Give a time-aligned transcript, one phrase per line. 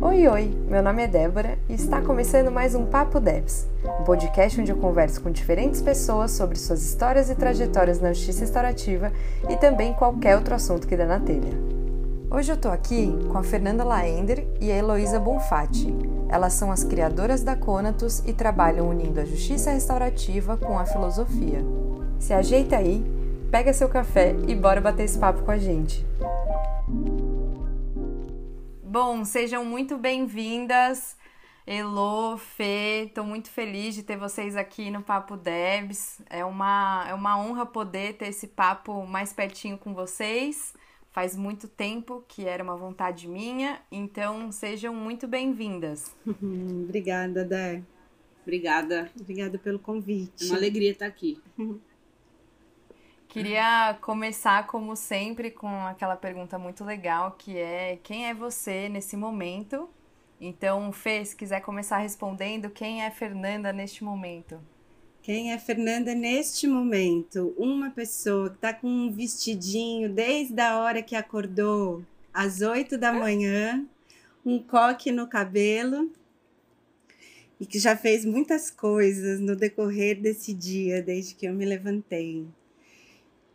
[0.00, 0.56] Oi, oi!
[0.68, 3.66] Meu nome é Débora e está começando mais um Papo Debs,
[4.00, 8.42] um podcast onde eu converso com diferentes pessoas sobre suas histórias e trajetórias na justiça
[8.42, 9.12] restaurativa
[9.48, 11.50] e também qualquer outro assunto que dê na telha.
[12.30, 15.92] Hoje eu tô aqui com a Fernanda Laender e a Heloísa Bonfatti.
[16.28, 21.58] Elas são as criadoras da Conatus e trabalham unindo a justiça restaurativa com a filosofia.
[22.20, 23.04] Se ajeita aí,
[23.50, 26.06] pega seu café e bora bater esse papo com a gente.
[29.00, 31.16] Bom, sejam muito bem-vindas,
[31.64, 33.04] Elo, Fê.
[33.06, 36.20] Estou muito feliz de ter vocês aqui no Papo Debs.
[36.28, 40.74] É uma, é uma honra poder ter esse papo mais pertinho com vocês.
[41.12, 46.12] Faz muito tempo que era uma vontade minha, então sejam muito bem-vindas.
[46.26, 47.84] Obrigada, Dé.
[48.42, 49.08] Obrigada.
[49.14, 50.46] Obrigada pelo convite.
[50.46, 51.40] Uma alegria estar aqui.
[53.28, 59.18] Queria começar, como sempre, com aquela pergunta muito legal que é quem é você nesse
[59.18, 59.88] momento?
[60.40, 64.58] Então, Fê, se quiser começar respondendo, quem é Fernanda neste momento?
[65.20, 67.54] Quem é Fernanda neste momento?
[67.58, 73.12] Uma pessoa que está com um vestidinho desde a hora que acordou, às oito da
[73.12, 73.84] manhã,
[74.42, 76.10] um coque no cabelo
[77.60, 82.46] e que já fez muitas coisas no decorrer desse dia, desde que eu me levantei.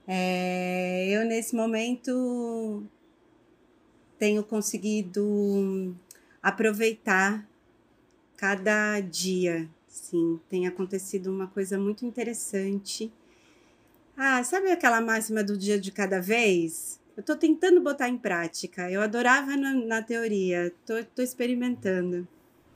[0.07, 2.83] É, eu, nesse momento,
[4.19, 5.95] tenho conseguido
[6.41, 7.47] aproveitar
[8.35, 9.69] cada dia.
[9.87, 13.11] Sim, tem acontecido uma coisa muito interessante.
[14.17, 16.99] Ah, sabe aquela máxima do dia de cada vez?
[17.15, 18.89] Eu estou tentando botar em prática.
[18.89, 22.27] Eu adorava na, na teoria, estou experimentando.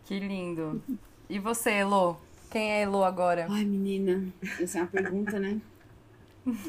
[0.05, 0.81] Que lindo.
[1.29, 2.17] E você, Elo?
[2.49, 3.47] Quem é Elo agora?
[3.49, 4.31] Ai, menina,
[4.61, 5.59] essa é uma pergunta, né?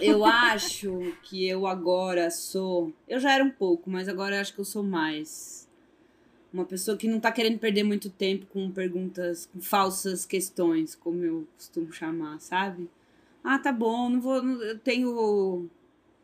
[0.01, 2.93] Eu acho que eu agora sou.
[3.09, 5.69] Eu já era um pouco, mas agora eu acho que eu sou mais.
[6.53, 11.23] Uma pessoa que não tá querendo perder muito tempo com perguntas, com falsas questões, como
[11.23, 12.89] eu costumo chamar, sabe?
[13.45, 14.37] Ah, tá bom, não vou.
[14.37, 15.69] Eu tenho.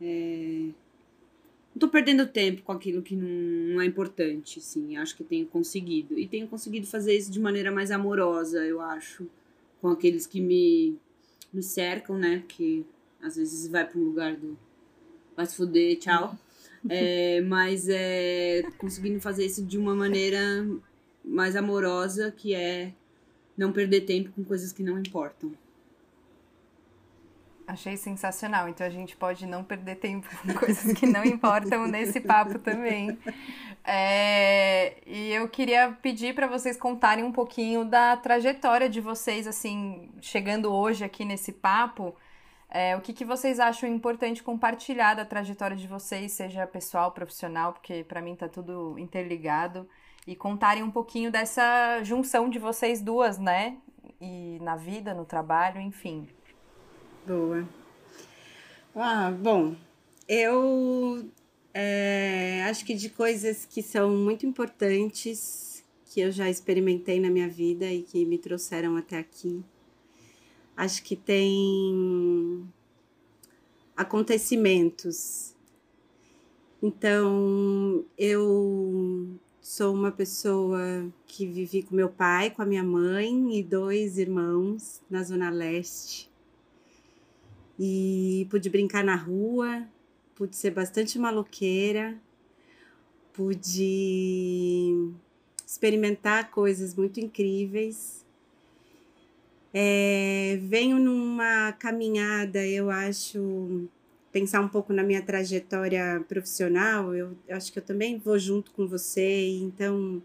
[0.00, 0.68] É,
[1.74, 4.96] não tô perdendo tempo com aquilo que não, não é importante, sim.
[4.96, 6.18] Acho que tenho conseguido.
[6.18, 9.26] E tenho conseguido fazer isso de maneira mais amorosa, eu acho.
[9.80, 10.96] Com aqueles que me,
[11.52, 12.38] me cercam, né?
[12.38, 12.84] Porque
[13.24, 14.56] às vezes vai para um lugar do
[15.36, 16.36] vai se fuder, tchau.
[16.88, 20.38] É, mas é conseguindo fazer isso de uma maneira
[21.24, 22.92] mais amorosa, que é
[23.56, 25.52] não perder tempo com coisas que não importam.
[27.66, 28.68] Achei sensacional.
[28.68, 33.18] Então a gente pode não perder tempo com coisas que não importam nesse papo também.
[33.82, 40.10] É, e eu queria pedir para vocês contarem um pouquinho da trajetória de vocês, assim,
[40.20, 42.14] chegando hoje aqui nesse papo.
[42.76, 47.72] É, o que, que vocês acham importante compartilhar da trajetória de vocês, seja pessoal, profissional,
[47.72, 49.88] porque para mim tá tudo interligado,
[50.26, 53.76] e contarem um pouquinho dessa junção de vocês duas, né?
[54.20, 56.26] E na vida, no trabalho, enfim.
[57.24, 57.64] Boa.
[58.96, 59.76] Ah, bom,
[60.28, 61.30] eu
[61.72, 67.48] é, acho que de coisas que são muito importantes, que eu já experimentei na minha
[67.48, 69.62] vida e que me trouxeram até aqui,
[70.76, 72.66] acho que tem
[73.96, 75.54] acontecimentos.
[76.82, 83.62] Então, eu sou uma pessoa que vivi com meu pai, com a minha mãe e
[83.62, 86.30] dois irmãos na Zona Leste.
[87.78, 89.88] E pude brincar na rua,
[90.34, 92.20] pude ser bastante maloqueira,
[93.32, 94.94] pude
[95.66, 98.23] experimentar coisas muito incríveis
[99.76, 103.88] é, venho numa caminhada, eu acho,
[104.30, 107.12] pensar um pouco na minha trajetória profissional.
[107.12, 110.22] Eu, eu acho que eu também vou junto com você, então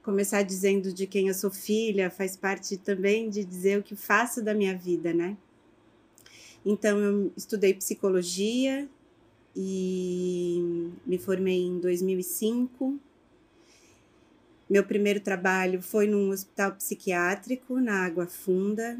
[0.00, 4.40] começar dizendo de quem eu sou filha faz parte também de dizer o que faço
[4.40, 5.36] da minha vida, né?
[6.64, 8.88] Então eu estudei psicologia
[9.56, 12.98] e me formei em 2005
[14.68, 18.98] meu primeiro trabalho foi num hospital psiquiátrico na Água Funda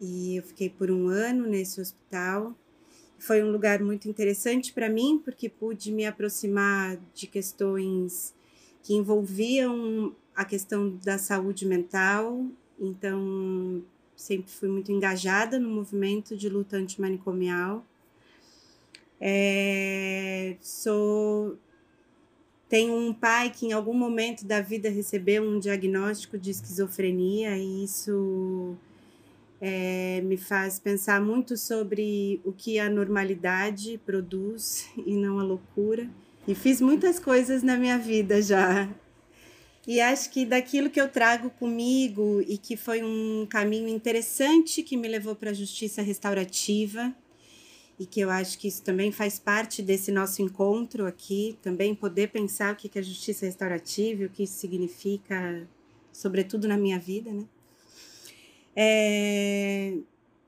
[0.00, 2.54] e eu fiquei por um ano nesse hospital.
[3.18, 8.34] Foi um lugar muito interessante para mim porque pude me aproximar de questões
[8.82, 12.46] que envolviam a questão da saúde mental.
[12.78, 13.82] Então,
[14.16, 17.84] sempre fui muito engajada no movimento de luta antimanicomial.
[19.20, 21.58] É, sou
[22.70, 27.82] tenho um pai que em algum momento da vida recebeu um diagnóstico de esquizofrenia e
[27.82, 28.76] isso
[29.60, 36.08] é, me faz pensar muito sobre o que a normalidade produz e não a loucura.
[36.46, 38.88] E fiz muitas coisas na minha vida já.
[39.84, 44.96] E acho que daquilo que eu trago comigo e que foi um caminho interessante que
[44.96, 47.12] me levou para a justiça restaurativa,
[48.00, 52.30] e que eu acho que isso também faz parte desse nosso encontro aqui, também poder
[52.30, 55.68] pensar o que é justiça restaurativa, o que isso significa,
[56.10, 57.44] sobretudo na minha vida, né?
[58.74, 59.98] É...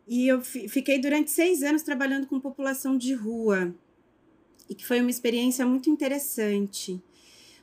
[0.09, 3.75] E eu fiquei durante seis anos trabalhando com população de rua,
[4.67, 7.03] e que foi uma experiência muito interessante,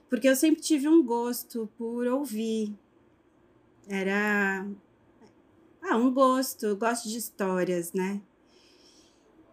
[0.07, 2.75] porque eu sempre tive um gosto por ouvir.
[3.87, 4.67] Era
[5.81, 8.21] ah, um gosto, eu gosto de histórias, né?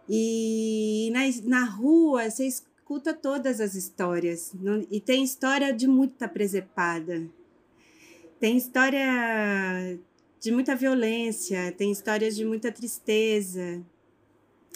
[0.09, 4.53] E na, na rua você escuta todas as histórias.
[4.89, 7.27] E tem história de muita presepada.
[8.39, 9.99] Tem história
[10.39, 13.83] de muita violência, tem histórias de muita tristeza.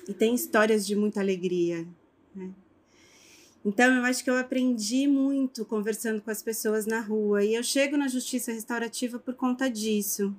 [0.08, 1.88] E tem histórias de muita alegria.
[2.36, 2.50] Né?
[3.64, 7.46] Então, eu acho que eu aprendi muito conversando com as pessoas na rua.
[7.46, 10.36] E eu chego na justiça restaurativa por conta disso.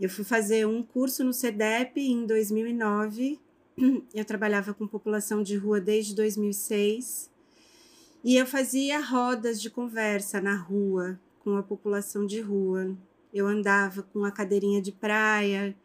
[0.00, 3.40] Eu fui fazer um curso no CEDEP em 2009
[4.14, 7.30] eu trabalhava com população de rua desde 2006
[8.24, 12.96] e eu fazia rodas de conversa na rua com a população de rua.
[13.32, 15.76] Eu andava com a cadeirinha de praia,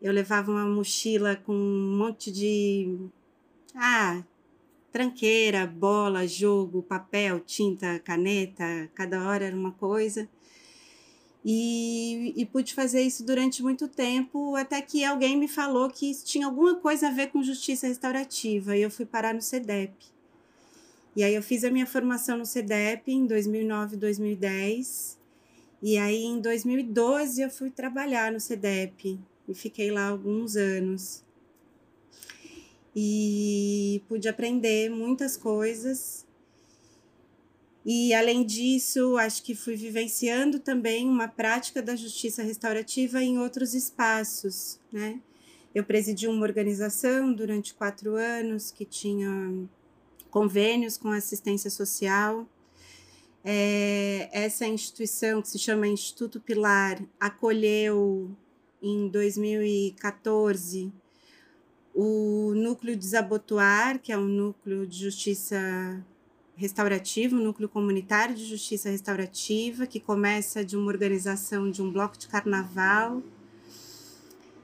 [0.00, 2.98] eu levava uma mochila com um monte de
[3.74, 4.24] ah,
[4.90, 10.28] tranqueira, bola, jogo, papel, tinta, caneta, cada hora era uma coisa.
[11.44, 16.24] E, e, pude fazer isso durante muito tempo, até que alguém me falou que isso
[16.24, 19.92] tinha alguma coisa a ver com justiça restaurativa, e eu fui parar no CEDEP.
[21.14, 25.18] E aí eu fiz a minha formação no CEDEP em 2009, 2010,
[25.82, 31.22] e aí em 2012 eu fui trabalhar no CEDEP, e fiquei lá alguns anos.
[32.96, 36.24] E pude aprender muitas coisas,
[37.84, 43.74] e, além disso, acho que fui vivenciando também uma prática da justiça restaurativa em outros
[43.74, 45.20] espaços, né?
[45.74, 49.28] Eu presidi uma organização durante quatro anos que tinha
[50.30, 52.48] convênios com assistência social.
[53.44, 58.30] É, essa instituição, que se chama Instituto Pilar, acolheu
[58.80, 60.90] em 2014
[61.94, 66.04] o Núcleo Desabotoar, que é um núcleo de justiça
[66.56, 72.28] restaurativo, núcleo comunitário de justiça restaurativa, que começa de uma organização de um bloco de
[72.28, 73.22] carnaval.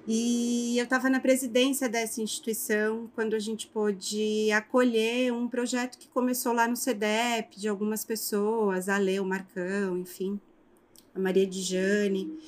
[0.07, 6.09] E eu estava na presidência dessa instituição quando a gente pôde acolher um projeto que
[6.09, 10.41] começou lá no CEDEP, de algumas pessoas, a Lê, o Marcão, enfim,
[11.15, 12.39] a Maria de Jane,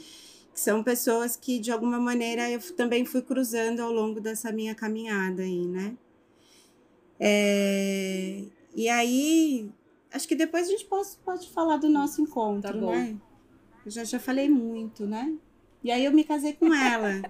[0.52, 4.74] que são pessoas que, de alguma maneira, eu também fui cruzando ao longo dessa minha
[4.74, 5.96] caminhada aí, né?
[7.20, 9.70] É, e aí,
[10.10, 13.16] acho que depois a gente pode, pode falar do nosso encontro, tá né?
[13.84, 15.36] Eu já, já falei muito, né?
[15.82, 17.20] E aí eu me casei com ela.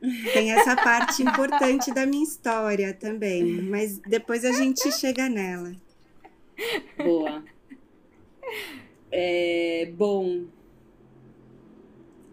[0.32, 5.74] Tem essa parte importante da minha história também, mas depois a gente chega nela.
[6.98, 7.42] Boa.
[9.10, 10.44] É, bom,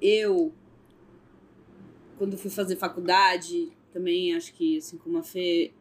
[0.02, 0.54] eu,
[2.18, 5.72] quando fui fazer faculdade, também acho que, assim como a Fê,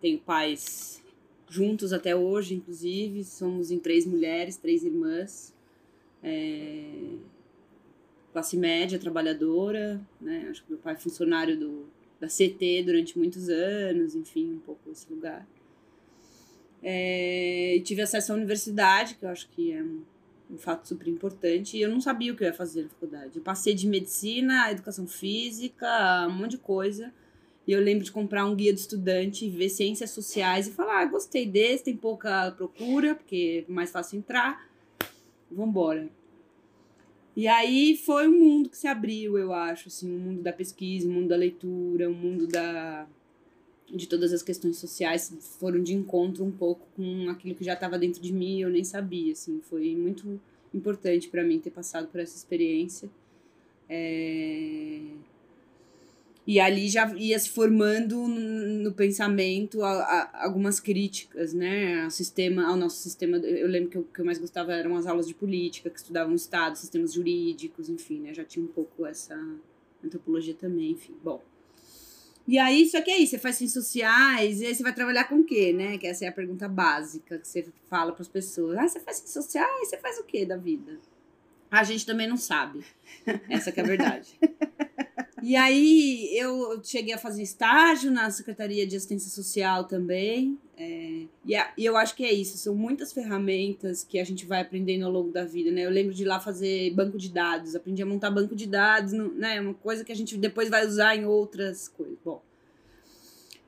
[0.00, 1.01] tenho pais
[1.52, 3.22] juntos até hoje, inclusive.
[3.24, 5.54] Somos em três mulheres, três irmãs.
[6.22, 7.16] É...
[8.32, 10.46] Classe média, trabalhadora, né?
[10.50, 11.86] Acho que meu pai é funcionário do,
[12.18, 15.46] da CT durante muitos anos, enfim, um pouco esse lugar.
[16.82, 17.80] É...
[17.84, 20.02] tive acesso à universidade, que eu acho que é um,
[20.50, 23.36] um fato super importante, e eu não sabia o que eu ia fazer na faculdade.
[23.36, 27.12] Eu passei de medicina, educação física, um monte de coisa
[27.66, 31.06] e eu lembro de comprar um guia do estudante, ver ciências sociais e falar: ah,
[31.06, 34.68] gostei desse, tem pouca procura, porque é mais fácil entrar,
[35.50, 36.08] vambora.
[37.34, 40.52] E aí foi um mundo que se abriu, eu acho, assim, o um mundo da
[40.52, 43.06] pesquisa, o um mundo da leitura, o um mundo da
[43.94, 47.98] de todas as questões sociais foram de encontro um pouco com aquilo que já estava
[47.98, 50.40] dentro de mim, eu nem sabia, assim, foi muito
[50.72, 53.10] importante para mim ter passado por essa experiência.
[53.88, 55.00] É...
[56.44, 62.66] E ali já ia se formando no pensamento a, a, algumas críticas, né, ao sistema,
[62.66, 63.36] ao nosso sistema.
[63.36, 66.32] Eu lembro que o que eu mais gostava eram as aulas de política, que estudavam
[66.32, 69.38] o Estado, sistemas jurídicos, enfim, né, já tinha um pouco essa
[70.04, 71.14] antropologia também, enfim.
[71.22, 71.40] Bom.
[72.46, 75.36] E aí, só que isso, você faz ciências sociais, e aí você vai trabalhar com
[75.36, 75.96] o quê, né?
[75.96, 78.76] Que essa é a pergunta básica que você fala para as pessoas.
[78.78, 80.98] Ah, você faz ciências sociais, você faz o quê da vida?
[81.70, 82.84] A gente também não sabe.
[83.48, 84.38] Essa é a verdade.
[85.42, 90.56] E aí eu cheguei a fazer estágio na Secretaria de Assistência Social também.
[90.76, 94.46] É, e, a, e, eu acho que é isso, são muitas ferramentas que a gente
[94.46, 95.84] vai aprendendo ao longo da vida, né?
[95.84, 99.12] Eu lembro de ir lá fazer banco de dados, aprendi a montar banco de dados,
[99.12, 99.60] né?
[99.60, 102.16] Uma coisa que a gente depois vai usar em outras coisas.
[102.24, 102.40] Bom.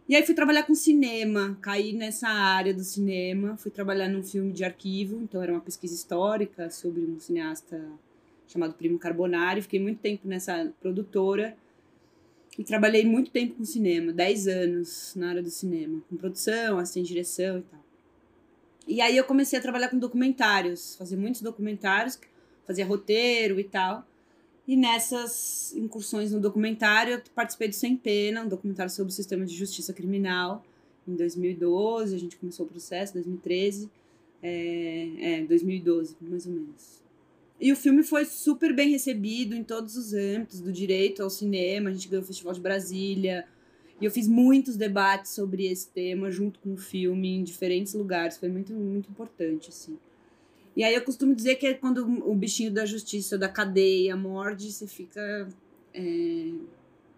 [0.08, 4.52] E aí fui trabalhar com cinema, caí nessa área do cinema, fui trabalhar num filme
[4.52, 7.84] de arquivo, então era uma pesquisa histórica sobre um cineasta
[8.46, 11.56] chamado Primo Carbonari, fiquei muito tempo nessa produtora
[12.58, 17.08] e trabalhei muito tempo com cinema, 10 anos na área do cinema, com produção, assistente
[17.08, 17.84] direção e tal.
[18.86, 22.18] E aí eu comecei a trabalhar com documentários, fazer muitos documentários,
[22.66, 24.06] fazia roteiro e tal.
[24.66, 29.44] E nessas incursões no documentário, eu participei do Sem Pena, um documentário sobre o sistema
[29.44, 30.64] de justiça criminal,
[31.06, 32.14] em 2012.
[32.14, 33.90] A gente começou o processo, 2013.
[34.42, 37.03] É, é 2012, mais ou menos.
[37.60, 41.90] E o filme foi super bem recebido em todos os âmbitos, do direito ao cinema,
[41.90, 43.46] a gente ganhou o Festival de Brasília.
[44.00, 48.36] E eu fiz muitos debates sobre esse tema junto com o filme em diferentes lugares,
[48.36, 49.96] foi muito, muito importante, assim.
[50.76, 54.72] E aí eu costumo dizer que é quando o bichinho da justiça, da cadeia, morde,
[54.72, 55.48] você fica.
[55.92, 56.50] É...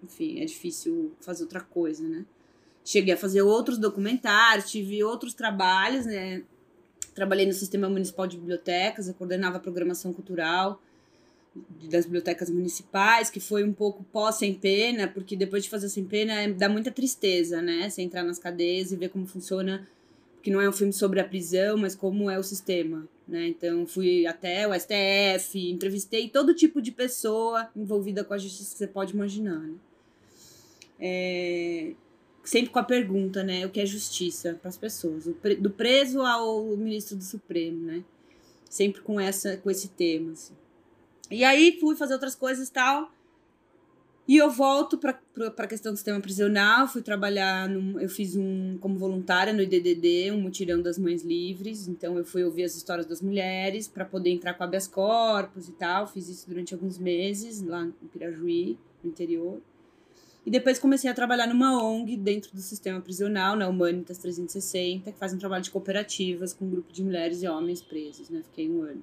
[0.05, 2.25] Enfim, é difícil fazer outra coisa, né?
[2.85, 6.45] Cheguei a fazer outros documentários, tive outros trabalhos, né?
[7.17, 10.79] Trabalhei no Sistema Municipal de Bibliotecas, eu coordenava a programação cultural
[11.91, 16.05] das bibliotecas municipais, que foi um pouco pós sem pena, porque depois de fazer sem
[16.05, 17.89] pena é, dá muita tristeza, né?
[17.89, 19.89] Você entrar nas cadeias e ver como funciona,
[20.35, 23.49] porque não é um filme sobre a prisão, mas como é o sistema, né?
[23.49, 28.79] Então fui até o STF, entrevistei todo tipo de pessoa envolvida com a justiça que
[28.79, 29.75] você pode imaginar, né?
[31.01, 31.93] É,
[32.47, 33.67] sempre com a pergunta, né?
[33.67, 35.25] O que é justiça para as pessoas,
[35.59, 38.05] do preso ao ministro do Supremo, né?
[38.71, 40.33] Sempre com essa, com esse tema.
[40.33, 40.55] Assim.
[41.31, 43.11] E aí fui fazer outras coisas e tal.
[44.29, 45.21] E eu volto para
[45.57, 50.33] a questão do sistema prisional, fui trabalhar, num, eu fiz um como voluntária no IDDD,
[50.33, 54.31] um mutirão das mães livres, então eu fui ouvir as histórias das mulheres para poder
[54.31, 59.11] entrar com habeas corpus e tal, fiz isso durante alguns meses lá em Pirajuí, no
[59.11, 59.61] interior.
[60.47, 65.19] E depois comecei a trabalhar numa ONG dentro do sistema prisional, na Humanitas 360, que
[65.19, 68.43] faz um trabalho de cooperativas com um grupo de mulheres e homens presos, né?
[68.45, 69.03] Fiquei um ano.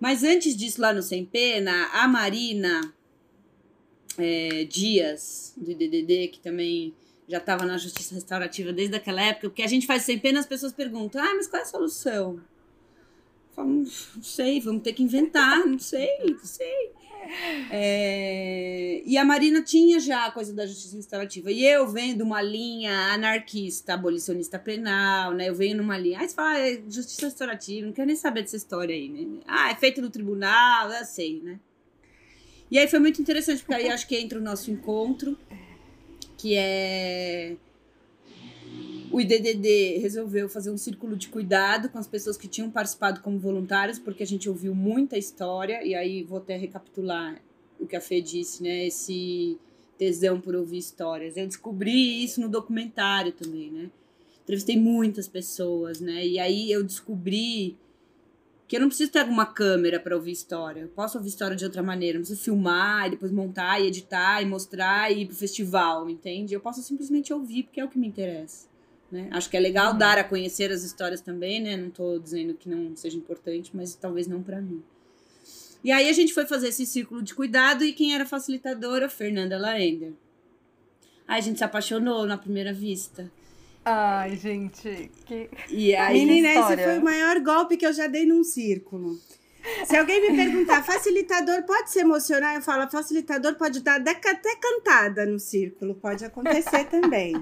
[0.00, 2.94] Mas antes disso, lá no Sem Pena, a Marina
[4.16, 6.94] é, Dias, do IDDD, que também
[7.28, 10.46] já estava na justiça restaurativa desde aquela época, porque a gente faz Sem Pena, as
[10.46, 12.40] pessoas perguntam, ah, mas qual é a solução?
[13.54, 13.84] Falo, não
[14.22, 16.90] sei, vamos ter que inventar, não sei, não sei.
[17.70, 21.50] É, e a Marina tinha já a coisa da justiça restaurativa.
[21.50, 25.48] E eu vendo uma linha anarquista, abolicionista penal, né?
[25.48, 26.20] Eu venho numa linha.
[26.20, 29.40] Aí você fala, ah, é justiça restaurativa, não quero nem saber dessa história aí, né?
[29.46, 31.58] Ah, é feito no tribunal, eu sei, né?
[32.70, 35.38] E aí foi muito interessante, porque aí acho que entra o nosso encontro,
[36.36, 37.56] que é
[39.14, 43.38] o IDDD resolveu fazer um círculo de cuidado com as pessoas que tinham participado como
[43.38, 47.40] voluntários, porque a gente ouviu muita história, e aí vou até recapitular
[47.78, 48.88] o que a Fê disse, né?
[48.88, 49.56] Esse
[49.96, 51.36] tesão por ouvir histórias.
[51.36, 53.88] Eu descobri isso no documentário também, né?
[54.42, 56.26] Entrevistei muitas pessoas, né?
[56.26, 57.76] E aí eu descobri
[58.66, 60.80] que eu não preciso ter alguma câmera para ouvir história.
[60.80, 62.18] Eu posso ouvir história de outra maneira.
[62.18, 66.52] não preciso filmar e depois montar e editar e mostrar e ir pro festival, entende?
[66.52, 68.73] Eu posso simplesmente ouvir porque é o que me interessa.
[69.14, 69.28] Né?
[69.30, 69.98] Acho que é legal uhum.
[69.98, 71.76] dar a conhecer as histórias também, né?
[71.76, 74.82] Não estou dizendo que não seja importante, mas talvez não para mim.
[75.84, 79.08] E aí a gente foi fazer esse círculo de cuidado e quem era facilitadora?
[79.08, 80.14] Fernanda Laender.
[81.28, 83.30] Aí a gente se apaixonou na primeira vista.
[83.84, 85.48] Ai, gente, que.
[85.70, 89.16] E aí, Menina, esse foi o maior golpe que eu já dei num círculo.
[89.86, 92.56] Se alguém me perguntar, facilitador pode se emocionar?
[92.56, 97.34] Eu falo, facilitador pode dar até cantada no círculo, pode acontecer também.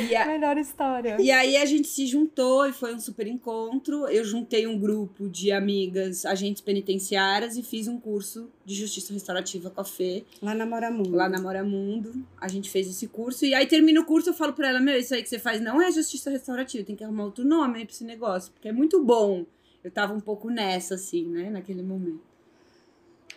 [0.00, 0.26] E a...
[0.26, 1.16] Melhor história.
[1.20, 4.06] E aí a gente se juntou e foi um super encontro.
[4.08, 9.70] Eu juntei um grupo de amigas, agentes penitenciárias e fiz um curso de justiça restaurativa
[9.70, 10.24] com a Fê.
[10.40, 11.10] Lá na Mora Mundo.
[11.10, 12.26] Lá na Mora Mundo.
[12.40, 13.44] A gente fez esse curso.
[13.44, 15.60] E aí termina o curso, eu falo pra ela, meu, isso aí que você faz
[15.60, 18.72] não é justiça restaurativa, tem que arrumar outro nome aí pra esse negócio, porque é
[18.72, 19.44] muito bom.
[19.84, 22.20] Eu tava um pouco nessa, assim, né, naquele momento.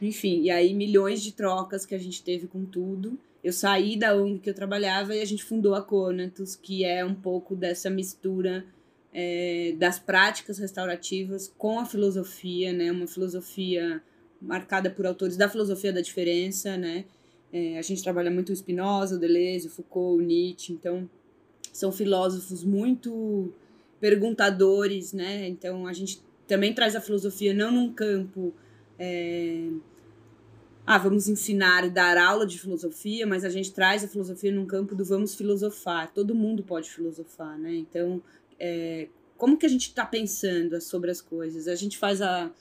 [0.02, 4.16] Enfim, e aí milhões de trocas que a gente teve com tudo eu saí da
[4.16, 7.92] ONG que eu trabalhava e a gente fundou a Conatus, que é um pouco dessa
[7.92, 8.66] mistura
[9.14, 12.92] é, das práticas restaurativas com a filosofia, né?
[12.92, 14.02] Uma filosofia
[14.42, 17.06] marcada por autores da filosofia da diferença, né?
[17.54, 21.08] É, a gente trabalha muito o Spinoza, o Deleuze, o Foucault, o Nietzsche, então
[21.72, 23.54] são filósofos muito
[24.00, 25.48] perguntadores, né?
[25.48, 28.56] Então a gente também traz a filosofia não num campo
[28.98, 29.70] é,
[30.86, 34.68] ah, vamos ensinar e dar aula de filosofia, mas a gente traz a filosofia num
[34.68, 36.14] campo do vamos filosofar.
[36.14, 37.74] Todo mundo pode filosofar, né?
[37.74, 38.22] Então,
[38.60, 41.68] é, como que a gente está pensando sobre as coisas?
[41.68, 42.52] A gente faz a,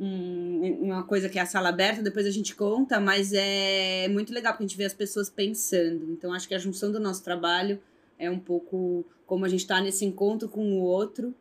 [0.00, 4.32] um, uma coisa que é a sala aberta, depois a gente conta, mas é muito
[4.32, 6.10] legal porque a gente vê as pessoas pensando.
[6.10, 7.80] Então, acho que a junção do nosso trabalho
[8.18, 11.32] é um pouco como a gente está nesse encontro com o outro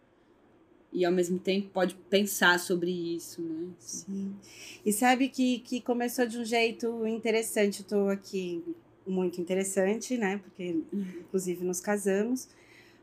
[0.98, 3.68] e ao mesmo tempo pode pensar sobre isso, né?
[3.77, 4.36] Sim.
[4.84, 8.63] E sabe que, que começou de um jeito interessante, estou aqui
[9.06, 10.39] muito interessante, né?
[10.44, 12.50] Porque inclusive nos casamos.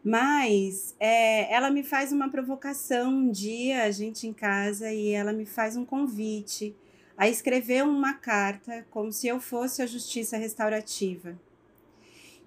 [0.03, 5.33] Mas é, ela me faz uma provocação um dia, a gente em casa, e ela
[5.33, 6.75] me faz um convite
[7.17, 11.39] a escrever uma carta como se eu fosse a justiça restaurativa.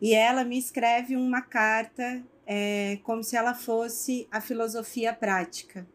[0.02, 5.86] E ela me escreve uma carta é, como se ela fosse a filosofia prática.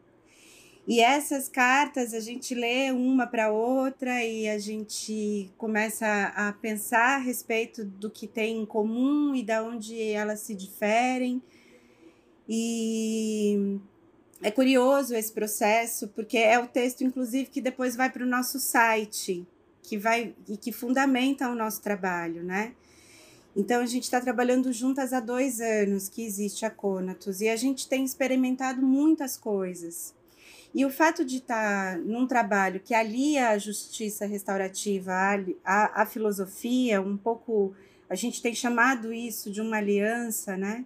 [0.87, 6.05] E essas cartas a gente lê uma para outra e a gente começa
[6.35, 11.41] a pensar a respeito do que tem em comum e da onde elas se diferem.
[12.47, 13.79] E
[14.41, 18.59] é curioso esse processo, porque é o texto, inclusive, que depois vai para o nosso
[18.59, 19.47] site,
[19.81, 22.73] que vai e que fundamenta o nosso trabalho, né?
[23.55, 27.55] Então, a gente está trabalhando juntas há dois anos que existe a Conatus e a
[27.55, 30.15] gente tem experimentado muitas coisas.
[30.73, 35.13] E o fato de estar tá num trabalho que alia a justiça restaurativa
[35.63, 37.75] à, à, filosofia, um pouco,
[38.09, 40.83] a gente tem chamado isso de uma aliança, né?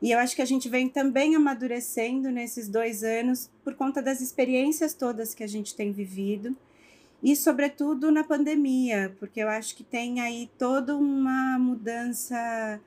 [0.00, 4.20] E eu acho que a gente vem também amadurecendo nesses dois anos por conta das
[4.20, 6.56] experiências todas que a gente tem vivido
[7.22, 12.80] e, sobretudo, na pandemia, porque eu acho que tem aí toda uma mudança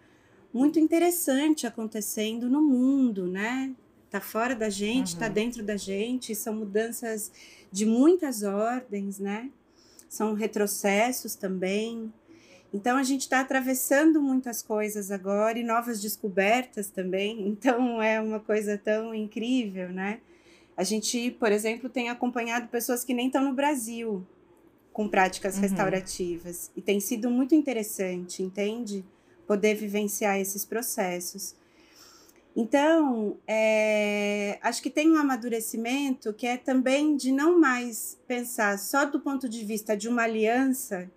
[0.53, 3.73] muito interessante acontecendo no mundo, né?
[4.09, 5.29] Tá fora da gente, tá uhum.
[5.29, 7.31] tá dentro da gente, são mudanças
[7.71, 9.50] de muitas ordens, né?
[10.09, 12.11] São retrocessos também.
[12.73, 17.47] Então a gente está atravessando muitas coisas agora e novas descobertas também.
[17.51, 20.21] Então é uma coisa tão incrível, né?
[20.81, 24.25] A gente, por exemplo, tem acompanhado pessoas que nem estão no Brasil
[24.91, 25.61] com práticas uhum.
[25.61, 26.71] restaurativas.
[26.75, 29.06] E tem sido muito interessante, entende?
[29.45, 31.53] Poder vivenciar esses processos.
[32.56, 39.06] Então, é, acho que tem um amadurecimento que é também de não mais pensar só
[39.06, 41.12] do ponto de vista de uma aliança,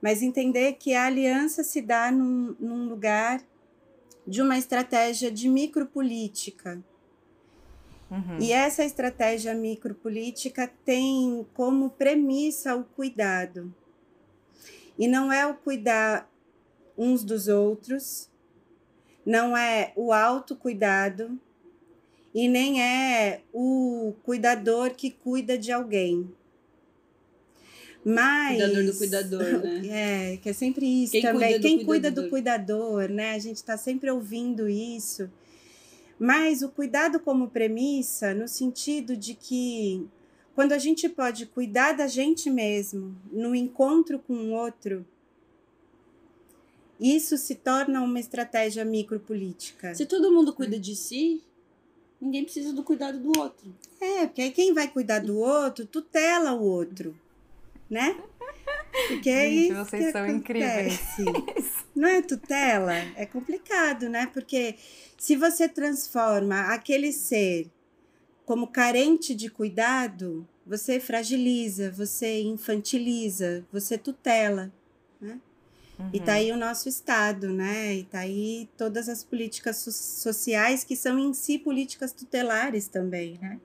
[0.00, 3.42] mas entender que a aliança se dá num, num lugar
[4.26, 6.82] de uma estratégia de micropolítica,
[8.10, 8.38] Uhum.
[8.40, 13.72] E essa estratégia micropolítica tem como premissa o cuidado.
[14.98, 16.28] E não é o cuidar
[16.98, 18.28] uns dos outros,
[19.24, 21.38] não é o autocuidado
[22.34, 26.30] e nem é o cuidador que cuida de alguém.
[28.04, 28.58] Mas.
[28.58, 29.80] Cuidador do cuidador, né?
[30.32, 31.52] É, que é sempre isso Quem também.
[31.52, 33.34] Cuida Quem cuida do cuidador, né?
[33.34, 35.30] A gente está sempre ouvindo isso.
[36.20, 40.06] Mas o cuidado como premissa, no sentido de que
[40.54, 45.06] quando a gente pode cuidar da gente mesmo no encontro com o outro,
[47.00, 49.94] isso se torna uma estratégia micropolítica.
[49.94, 51.42] Se todo mundo cuida de si,
[52.20, 53.74] ninguém precisa do cuidado do outro.
[53.98, 57.16] É, porque aí quem vai cuidar do outro tutela o outro,
[57.88, 58.22] né?
[59.08, 61.22] Porque é Gente, isso vocês que são acontece.
[61.22, 61.74] incríveis.
[61.94, 62.94] Não é tutela?
[63.16, 64.26] É complicado, né?
[64.32, 64.76] Porque
[65.18, 67.70] se você transforma aquele ser
[68.44, 74.72] como carente de cuidado, você fragiliza, você infantiliza, você tutela,
[75.20, 75.40] né?
[75.98, 76.10] Uhum.
[76.12, 77.94] E tá aí o nosso Estado, né?
[77.94, 83.38] E tá aí todas as políticas so sociais que são em si políticas tutelares também,
[83.40, 83.60] né?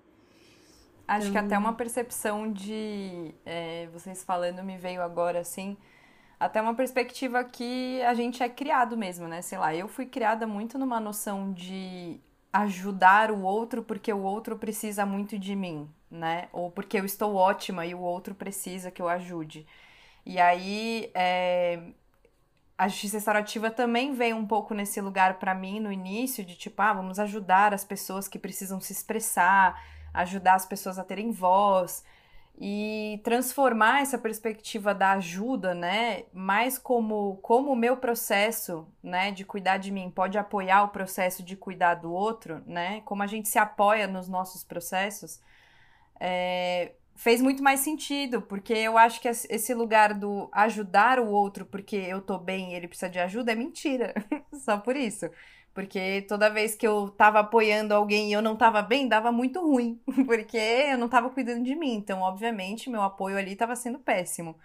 [1.08, 1.42] Acho então...
[1.42, 3.34] que até uma percepção de.
[3.46, 5.78] É, vocês falando me veio agora assim.
[6.40, 9.42] Até uma perspectiva que a gente é criado mesmo, né?
[9.42, 12.20] Sei lá, eu fui criada muito numa noção de
[12.52, 16.50] ajudar o outro porque o outro precisa muito de mim, né?
[16.52, 19.66] Ou porque eu estou ótima e o outro precisa que eu ajude.
[20.26, 21.80] E aí, é,
[22.78, 26.82] a justiça restaurativa também veio um pouco nesse lugar para mim no início, de tipo,
[26.82, 29.82] ah, vamos ajudar as pessoas que precisam se expressar,
[30.16, 32.04] ajudar as pessoas a terem voz
[32.58, 39.44] e transformar essa perspectiva da ajuda, né, mais como como o meu processo, né, de
[39.44, 43.50] cuidar de mim pode apoiar o processo de cuidar do outro, né, como a gente
[43.50, 45.42] se apoia nos nossos processos,
[46.20, 51.66] é, fez muito mais sentido, porque eu acho que esse lugar do ajudar o outro
[51.66, 54.14] porque eu tô bem e ele precisa de ajuda é mentira,
[54.64, 55.30] só por isso.
[55.76, 59.62] Porque toda vez que eu tava apoiando alguém e eu não tava bem, dava muito
[59.62, 60.02] ruim.
[60.26, 61.96] Porque eu não tava cuidando de mim.
[61.96, 64.56] Então, obviamente, meu apoio ali tava sendo péssimo.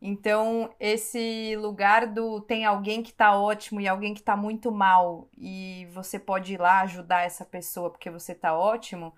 [0.00, 5.28] Então, esse lugar do tem alguém que tá ótimo e alguém que tá muito mal
[5.38, 9.14] e você pode ir lá ajudar essa pessoa porque você tá ótimo,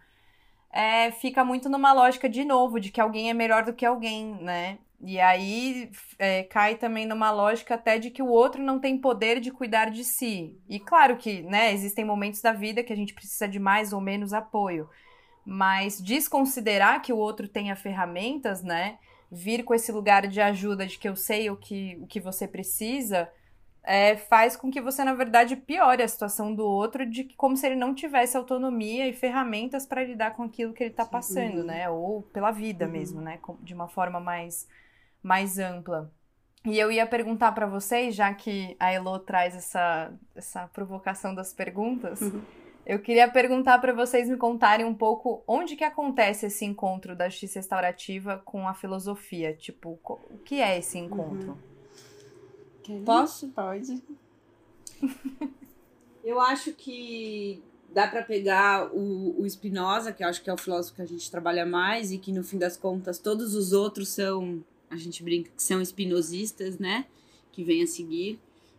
[0.71, 4.35] é, fica muito numa lógica de novo, de que alguém é melhor do que alguém,
[4.43, 4.79] né?
[5.05, 9.41] E aí é, cai também numa lógica até de que o outro não tem poder
[9.41, 10.59] de cuidar de si.
[10.69, 14.01] E claro que, né, existem momentos da vida que a gente precisa de mais ou
[14.01, 14.89] menos apoio.
[15.45, 18.99] Mas desconsiderar que o outro tenha ferramentas, né?
[19.35, 22.47] vir com esse lugar de ajuda, de que eu sei o que, o que você
[22.47, 23.29] precisa,
[23.83, 27.57] é, faz com que você, na verdade, piore a situação do outro, de que, como
[27.57, 31.65] se ele não tivesse autonomia e ferramentas para lidar com aquilo que ele está passando,
[31.65, 31.91] né?
[31.91, 32.93] Ou pela vida uhum.
[32.93, 33.39] mesmo, né?
[33.61, 34.67] De uma forma mais,
[35.25, 36.13] mais ampla.
[36.67, 41.53] E eu ia perguntar para vocês, já que a Elo traz essa, essa provocação das
[41.53, 42.21] perguntas.
[42.21, 42.43] Uhum.
[42.87, 47.29] Eu queria perguntar para vocês me contarem um pouco onde que acontece esse encontro da
[47.29, 49.55] justiça restaurativa com a filosofia.
[49.55, 51.59] Tipo, o que é esse encontro?
[52.89, 53.05] Uhum.
[53.05, 53.49] Posso?
[53.49, 54.03] Pode.
[56.23, 60.59] eu acho que dá para pegar o, o Spinoza, que eu acho que é o
[60.59, 64.09] filósofo que a gente trabalha mais, e que no fim das contas todos os outros
[64.09, 64.63] são,
[64.95, 67.07] a gente brinca que são espinosistas, né?
[67.53, 68.39] Que vem a seguir.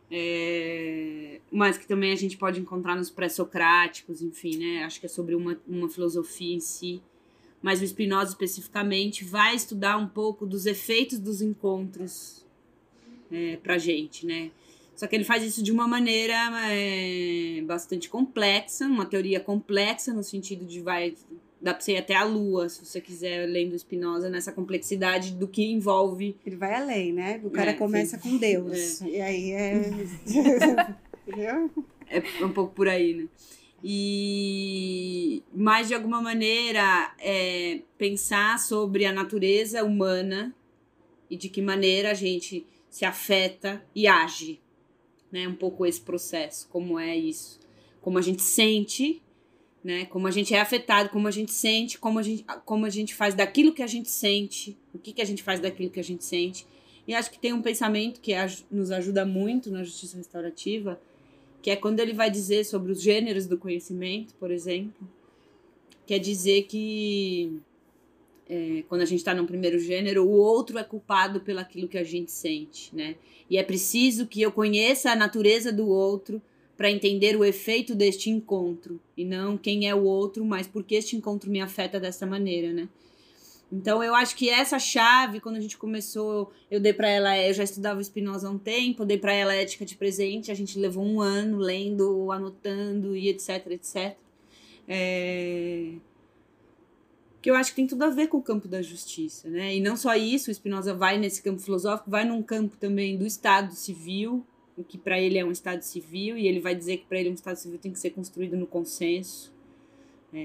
[0.10, 4.84] É, mas que também a gente pode encontrar nos pré-socráticos, enfim, né?
[4.84, 7.02] Acho que é sobre uma, uma filosofia em si.
[7.62, 12.46] Mas o Spinoza especificamente vai estudar um pouco dos efeitos dos encontros
[13.32, 14.52] é, pra gente, né?
[14.96, 16.36] Só que ele faz isso de uma maneira
[16.72, 21.16] é, bastante complexa, uma teoria complexa, no sentido de vai
[21.66, 25.48] Dá pra você ir até a lua, se você quiser, lendo Spinoza, nessa complexidade do
[25.48, 26.38] que envolve.
[26.46, 27.42] Ele vai além, né?
[27.44, 28.30] O cara é, começa sim.
[28.30, 29.02] com Deus.
[29.02, 29.08] É.
[29.08, 29.82] E aí é.
[32.08, 33.28] É um pouco por aí, né?
[33.84, 40.54] E, mas de alguma maneira, é, pensar sobre a natureza humana
[41.32, 44.62] e de que maneira a gente se afeta e age,
[45.32, 45.48] né?
[45.48, 47.60] Um pouco esse processo, como é isso,
[48.02, 49.20] como a gente sente
[49.86, 50.06] né?
[50.06, 53.14] Como a gente é afetado, como a gente sente, como a gente, como a gente
[53.14, 56.04] faz daquilo que a gente sente, o que, que a gente faz daquilo que a
[56.04, 56.66] gente sente.
[57.08, 58.34] E acho que tem um pensamento que
[58.72, 61.00] nos ajuda muito na justiça restaurativa,
[61.62, 65.08] que é quando ele vai dizer sobre os gêneros do conhecimento, por exemplo,
[66.08, 67.62] quer dizer que
[68.50, 72.00] é, quando a gente está no primeiro gênero, o outro é culpado pelo aquilo que
[72.00, 73.18] a gente sente, né?
[73.48, 76.42] E é preciso que eu conheça a natureza do outro
[76.78, 80.96] para entender o efeito deste encontro e não quem é o outro, mas por que
[80.96, 82.90] este encontro me afeta dessa maneira, né?
[83.72, 87.54] Então eu acho que essa chave, quando a gente começou, eu dei para ela, eu
[87.54, 91.04] já estudava Spinoza há um tempo, dei para ela ética de presente, a gente levou
[91.04, 94.16] um ano lendo, anotando e etc, etc.
[94.88, 95.94] É...
[97.42, 99.76] Que eu acho que tem tudo a ver com o campo da justiça, né?
[99.76, 103.26] E não só isso, o Spinoza vai nesse campo filosófico, vai num campo também do
[103.26, 104.46] Estado civil,
[104.78, 107.30] o que para ele é um Estado civil, e ele vai dizer que para ele
[107.30, 109.54] um Estado civil tem que ser construído no consenso.
[110.34, 110.38] É,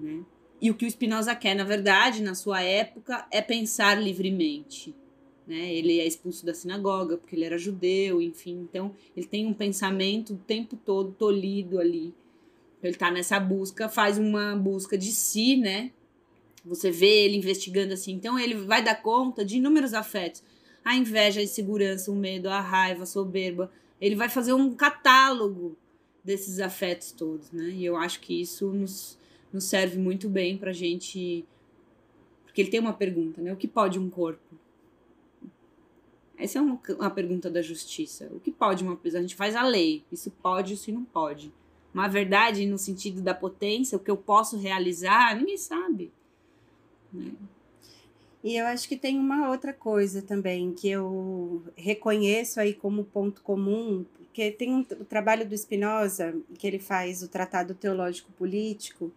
[0.00, 0.24] né?
[0.60, 4.94] E o que o Spinoza quer, na verdade, na sua época, é pensar livremente.
[5.46, 5.74] Né?
[5.74, 8.66] Ele é expulso da sinagoga porque ele era judeu, enfim.
[8.68, 12.14] Então, ele tem um pensamento o tempo todo tolhido ali.
[12.82, 15.92] Ele está nessa busca, faz uma busca de si, né?
[16.64, 18.12] Você vê ele investigando assim.
[18.12, 20.42] Então, ele vai dar conta de inúmeros afetos
[20.86, 23.72] a inveja, a insegurança, o medo, a raiva, a soberba.
[24.00, 25.76] Ele vai fazer um catálogo
[26.22, 27.70] desses afetos todos, né?
[27.70, 29.18] E eu acho que isso nos,
[29.52, 31.44] nos serve muito bem pra gente.
[32.44, 33.52] Porque ele tem uma pergunta, né?
[33.52, 34.54] O que pode um corpo?
[36.38, 38.30] Essa é uma, uma pergunta da justiça.
[38.32, 39.18] O que pode uma pessoa?
[39.18, 40.04] A gente faz a lei.
[40.12, 41.52] Isso pode, isso não pode.
[41.92, 46.12] Uma verdade no sentido da potência, o que eu posso realizar, ninguém sabe.
[47.12, 47.32] Né?
[48.46, 53.42] E eu acho que tem uma outra coisa também que eu reconheço aí como ponto
[53.42, 59.10] comum, porque tem um, o trabalho do Spinoza, que ele faz o Tratado Teológico Político,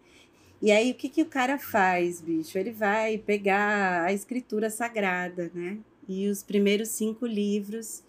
[0.60, 2.58] e aí o que, que o cara faz, bicho?
[2.58, 5.78] Ele vai pegar a escritura sagrada, né?
[6.08, 8.02] E os primeiros cinco livros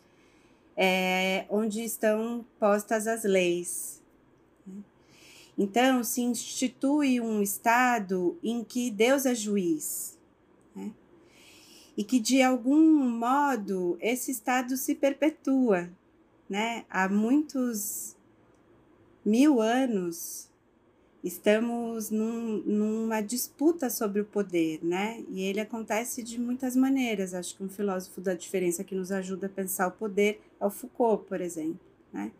[0.75, 4.01] é, onde estão postas as leis.
[4.65, 4.81] Né?
[5.55, 10.17] Então, se institui um Estado em que Deus é juiz.
[10.75, 10.91] Né?
[11.97, 15.89] E que de algum modo esse estado se perpetua,
[16.49, 16.85] né?
[16.89, 18.15] Há muitos
[19.25, 20.49] mil anos
[21.23, 25.23] estamos num, numa disputa sobre o poder, né?
[25.29, 27.33] E ele acontece de muitas maneiras.
[27.33, 30.69] Acho que um filósofo da diferença que nos ajuda a pensar o poder é o
[30.69, 31.79] Foucault, por exemplo,
[32.11, 32.31] né?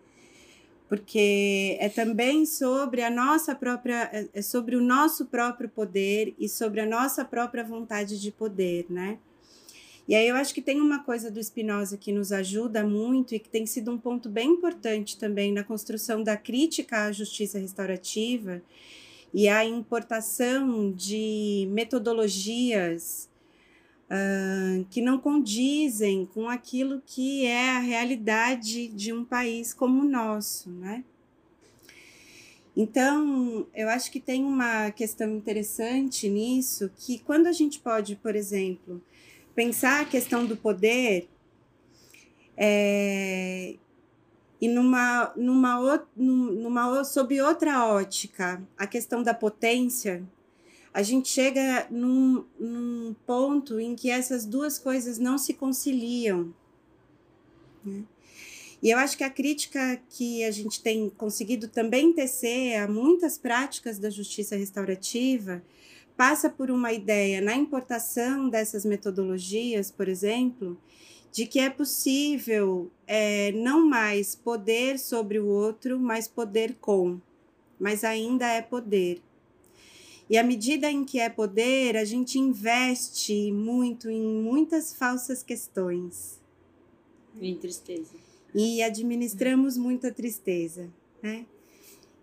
[0.90, 6.50] Porque é também sobre a nossa própria, é, é sobre o nosso próprio poder e
[6.50, 9.18] sobre a nossa própria vontade de poder, né?
[10.08, 13.40] E aí eu acho que tem uma coisa do Spinoza que nos ajuda muito e
[13.40, 18.62] que tem sido um ponto bem importante também na construção da crítica à justiça restaurativa
[19.34, 23.30] e a importação de metodologias
[24.10, 30.10] uh, que não condizem com aquilo que é a realidade de um país como o
[30.10, 31.04] nosso, né?
[32.76, 38.34] Então, eu acho que tem uma questão interessante nisso, que quando a gente pode, por
[38.34, 39.02] exemplo,
[39.56, 41.28] pensar a questão do poder
[42.58, 43.76] é,
[44.62, 50.24] e numa, numa, numa, sob outra ótica, a questão da potência,
[50.94, 56.54] a gente chega num, num ponto em que essas duas coisas não se conciliam.
[57.84, 58.04] Né?
[58.84, 63.38] E eu acho que a crítica que a gente tem conseguido também tecer a muitas
[63.38, 65.64] práticas da justiça restaurativa
[66.22, 70.80] passa por uma ideia na importação dessas metodologias, por exemplo,
[71.32, 77.20] de que é possível é, não mais poder sobre o outro, mas poder com,
[77.80, 79.20] mas ainda é poder.
[80.30, 86.40] E à medida em que é poder, a gente investe muito em muitas falsas questões.
[87.42, 88.14] Em tristeza.
[88.54, 90.88] E administramos muita tristeza,
[91.24, 91.48] né?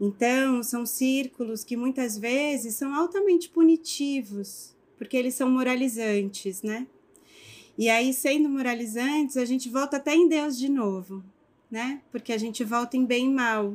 [0.00, 6.87] Então, são círculos que muitas vezes são altamente punitivos, porque eles são moralizantes, né?
[7.76, 11.22] E aí, sendo moralizantes, a gente volta até em Deus de novo,
[11.70, 12.00] né?
[12.11, 13.74] Porque a gente volta em bem e mal,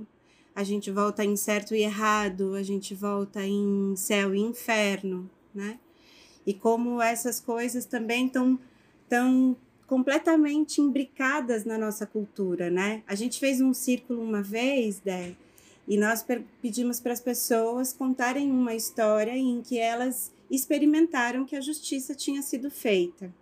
[0.55, 5.79] a gente volta em certo e errado, a gente volta em céu e inferno, né?
[6.45, 8.59] E como essas coisas também estão
[9.09, 9.55] tão
[9.87, 13.03] completamente imbricadas na nossa cultura, né?
[13.07, 15.35] A gente fez um círculo uma vez, Dé,
[15.87, 16.25] e nós
[16.61, 22.41] pedimos para as pessoas contarem uma história em que elas experimentaram que a justiça tinha
[22.41, 23.33] sido feita.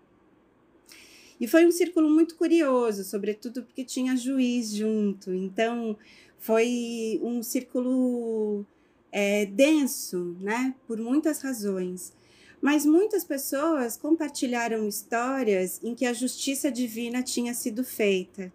[1.40, 5.34] E foi um círculo muito curioso, sobretudo porque tinha juiz junto.
[5.34, 5.98] Então,
[6.38, 8.66] foi um círculo
[9.12, 10.76] é, denso, né?
[10.88, 12.14] Por muitas razões.
[12.62, 18.54] Mas muitas pessoas compartilharam histórias em que a justiça divina tinha sido feita.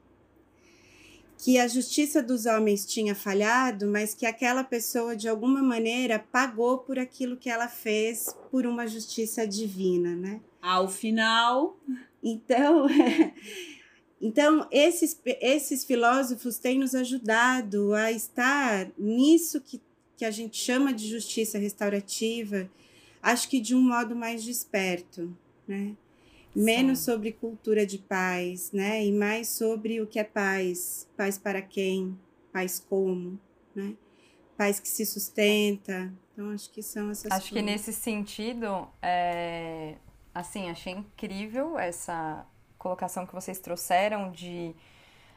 [1.39, 6.79] Que a justiça dos homens tinha falhado, mas que aquela pessoa, de alguma maneira, pagou
[6.79, 10.41] por aquilo que ela fez por uma justiça divina, né?
[10.63, 11.77] Ao final.
[12.23, 12.87] Então.
[14.21, 19.81] Então, esses, esses filósofos têm nos ajudado a estar nisso que,
[20.17, 22.69] que a gente chama de justiça restaurativa,
[23.23, 25.37] acho que de um modo mais desperto,
[25.69, 25.95] né?
[26.57, 27.05] Menos Sim.
[27.05, 29.05] sobre cultura de paz, né?
[29.05, 31.09] E mais sobre o que é paz.
[31.17, 32.19] Paz para quem?
[32.53, 33.39] Paz como,
[33.75, 33.95] né?
[34.57, 36.13] Paz que se sustenta.
[36.33, 37.51] Então, acho que são essas Acho coisas.
[37.51, 39.97] que nesse sentido, é...
[40.35, 42.47] assim, achei incrível essa
[42.79, 44.75] colocação que vocês trouxeram de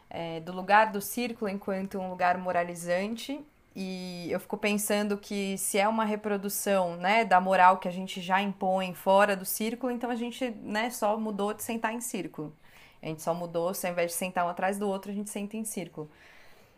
[0.09, 3.39] é, do lugar do círculo enquanto um lugar moralizante
[3.75, 8.19] e eu fico pensando que se é uma reprodução né, da moral que a gente
[8.21, 12.55] já impõe fora do círculo, então a gente né, só mudou de sentar em círculo.
[13.01, 15.29] A gente só mudou, se ao invés de sentar um atrás do outro, a gente
[15.29, 16.09] senta em círculo.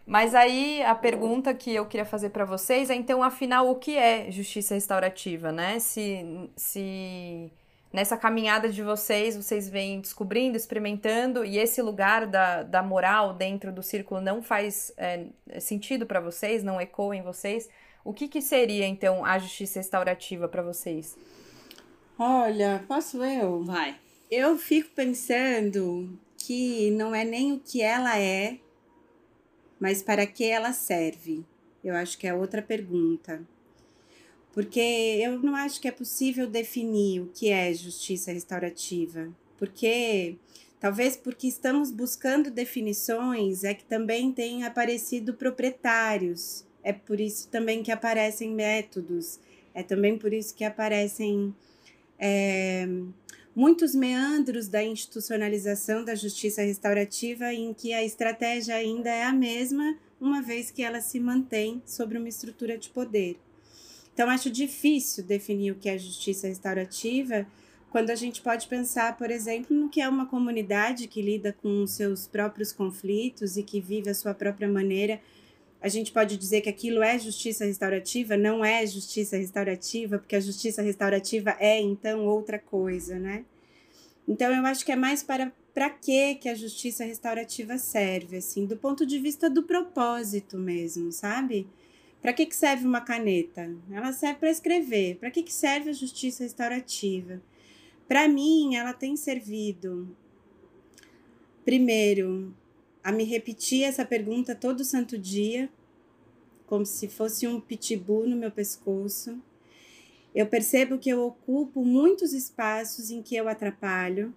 [0.06, 3.97] Mas aí a pergunta que eu queria fazer para vocês é então, afinal, o que
[3.97, 5.80] é justiça restaurativa, né?
[5.80, 7.51] Se, se
[7.91, 13.71] nessa caminhada de vocês, vocês vêm descobrindo, experimentando, e esse lugar da, da moral dentro
[13.71, 15.27] do círculo não faz é,
[15.60, 17.69] sentido para vocês, não ecoa em vocês,
[18.04, 21.17] o que, que seria, então, a justiça restaurativa para vocês?
[22.17, 23.63] Olha, posso eu?
[23.63, 23.95] Vai.
[24.30, 28.58] Eu fico pensando que não é nem o que ela é,
[29.80, 31.45] mas para que ela serve.
[31.84, 33.41] Eu acho que é outra pergunta
[34.54, 40.36] porque eu não acho que é possível definir o que é justiça restaurativa, porque
[40.80, 47.82] talvez porque estamos buscando definições é que também tem aparecido proprietários, é por isso também
[47.84, 49.40] que aparecem métodos,
[49.74, 51.56] é também por isso que aparecem
[52.20, 52.88] é,
[53.56, 59.98] muitos meandros da institucionalização da justiça restaurativa em que a estratégia ainda é a mesma,
[60.20, 63.38] uma vez que ela se mantém sobre uma estrutura de poder.
[64.13, 67.47] Então, acho difícil definir o que é justiça restaurativa
[67.91, 71.86] quando a gente pode pensar, por exemplo, no que é uma comunidade que lida com
[71.86, 75.19] seus próprios conflitos e que vive a sua própria maneira.
[75.82, 80.39] A gente pode dizer que aquilo é justiça restaurativa, não é justiça restaurativa, porque a
[80.39, 83.43] justiça restaurativa é então outra coisa, né?
[84.26, 88.65] Então eu acho que é mais para para que que a justiça restaurativa serve, assim,
[88.65, 91.67] do ponto de vista do propósito mesmo, sabe?
[92.22, 93.76] Para que, que serve uma caneta?
[93.90, 95.18] Ela serve para escrever.
[95.18, 97.42] Para que, que serve a justiça restaurativa?
[98.08, 100.16] Para mim, ela tem servido,
[101.64, 102.54] primeiro,
[103.04, 105.70] a me repetir essa pergunta todo santo dia,
[106.68, 109.42] como se fosse um pitbull no meu pescoço.
[110.34, 114.34] Eu percebo que eu ocupo muitos espaços em que eu atrapalho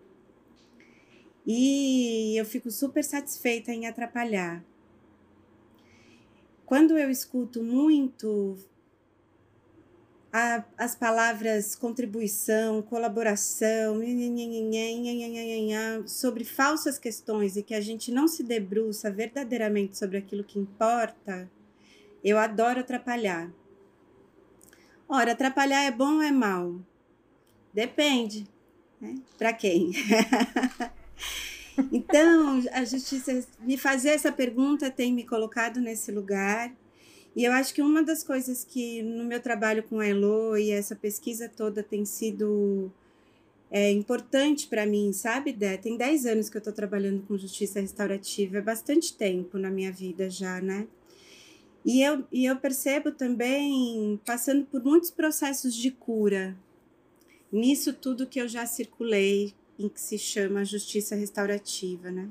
[1.47, 4.64] e eu fico super satisfeita em atrapalhar.
[6.66, 8.57] Quando eu escuto muito
[10.33, 14.03] a, as palavras contribuição, colaboração,
[16.07, 21.48] sobre falsas questões e que a gente não se debruça verdadeiramente sobre aquilo que importa,
[22.22, 23.53] eu adoro atrapalhar.
[25.09, 26.81] Ora, atrapalhar é bom ou é mal?
[27.72, 28.48] Depende.
[29.00, 29.16] Né?
[29.37, 29.92] Para quem?
[31.92, 36.72] Então, a justiça, me fazer essa pergunta tem me colocado nesse lugar.
[37.37, 40.70] E eu acho que uma das coisas que no meu trabalho com a Elo e
[40.70, 42.92] essa pesquisa toda tem sido
[43.70, 45.76] é, importante para mim, sabe, Dé?
[45.76, 49.90] Tem 10 anos que eu estou trabalhando com justiça restaurativa, é bastante tempo na minha
[49.90, 50.87] vida já, né?
[51.84, 56.56] E eu, e eu percebo também, passando por muitos processos de cura,
[57.52, 62.30] nisso tudo que eu já circulei, em que se chama justiça restaurativa, né?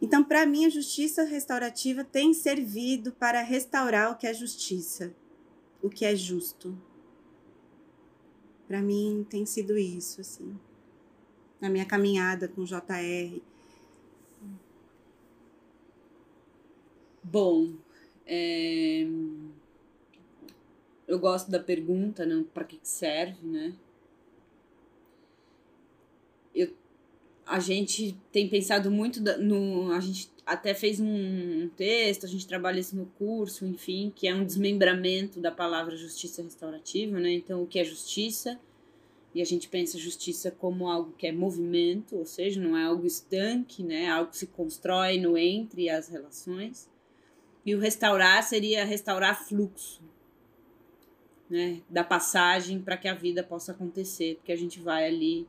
[0.00, 5.14] Então, para mim, a justiça restaurativa tem servido para restaurar o que é justiça,
[5.82, 6.76] o que é justo.
[8.68, 10.58] Para mim, tem sido isso, assim,
[11.60, 13.40] na minha caminhada com JR.
[17.22, 17.74] Bom,
[18.26, 19.06] é...
[21.06, 22.44] Eu gosto da pergunta, né?
[22.52, 23.74] Para que serve, né?
[26.54, 26.74] Eu...
[27.46, 29.92] A gente tem pensado muito no.
[29.92, 34.34] A gente até fez um texto, a gente trabalha isso no curso, enfim, que é
[34.34, 37.32] um desmembramento da palavra justiça restaurativa, né?
[37.32, 38.58] Então, o que é justiça?
[39.34, 43.06] E a gente pensa justiça como algo que é movimento, ou seja, não é algo
[43.06, 44.08] estanque, né?
[44.08, 46.88] Algo que se constrói no entre as relações.
[47.64, 50.00] E o restaurar seria restaurar fluxo,
[51.50, 55.46] né, da passagem para que a vida possa acontecer, porque a gente vai ali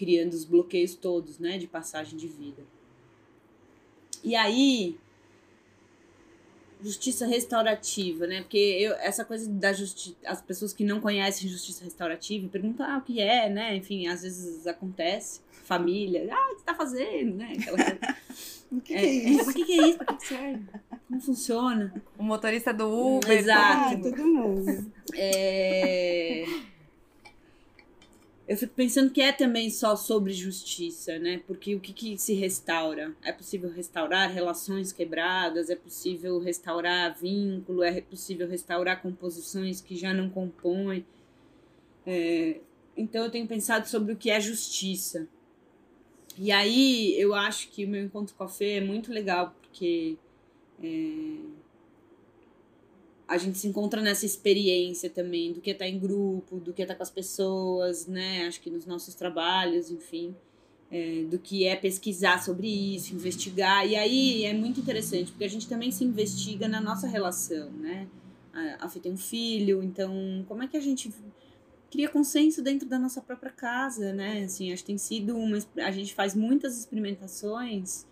[0.00, 2.62] criando os bloqueios todos, né, de passagem de vida.
[4.24, 4.96] E aí,
[6.82, 8.40] justiça restaurativa, né?
[8.40, 12.96] Porque eu, essa coisa da justiça, as pessoas que não conhecem justiça restaurativa perguntam ah,
[12.96, 13.76] o que é, né?
[13.76, 17.56] Enfim, às vezes acontece, família, ah, o que você tá fazendo, né?
[17.58, 18.00] Aquela coisa.
[18.72, 19.50] O que, é, que é isso?
[19.50, 19.98] o que, que é isso?
[19.98, 20.64] Pra que serve?
[21.08, 21.92] Como funciona?
[22.16, 23.36] O motorista do Uber.
[23.36, 23.96] Exato.
[23.96, 24.92] Ah, todo mundo.
[25.12, 26.44] É...
[28.50, 31.40] Eu fico pensando que é também só sobre justiça, né?
[31.46, 33.14] Porque o que, que se restaura?
[33.22, 35.70] É possível restaurar relações quebradas?
[35.70, 37.84] É possível restaurar vínculo?
[37.84, 41.06] É possível restaurar composições que já não compõem?
[42.04, 42.58] É...
[42.96, 45.28] Então eu tenho pensado sobre o que é justiça.
[46.36, 50.18] E aí eu acho que o meu encontro com a Fê é muito legal, porque
[50.82, 51.36] é,
[53.30, 56.82] a gente se encontra nessa experiência também do que é estar em grupo, do que
[56.82, 58.44] é estar com as pessoas, né?
[58.48, 60.34] Acho que nos nossos trabalhos, enfim,
[60.90, 63.86] é, do que é pesquisar sobre isso, investigar.
[63.86, 68.08] E aí é muito interessante, porque a gente também se investiga na nossa relação, né?
[68.52, 71.14] A, a Fê tem um filho, então como é que a gente
[71.88, 74.42] cria consenso dentro da nossa própria casa, né?
[74.42, 75.56] Assim, acho que tem sido uma.
[75.76, 78.04] A gente faz muitas experimentações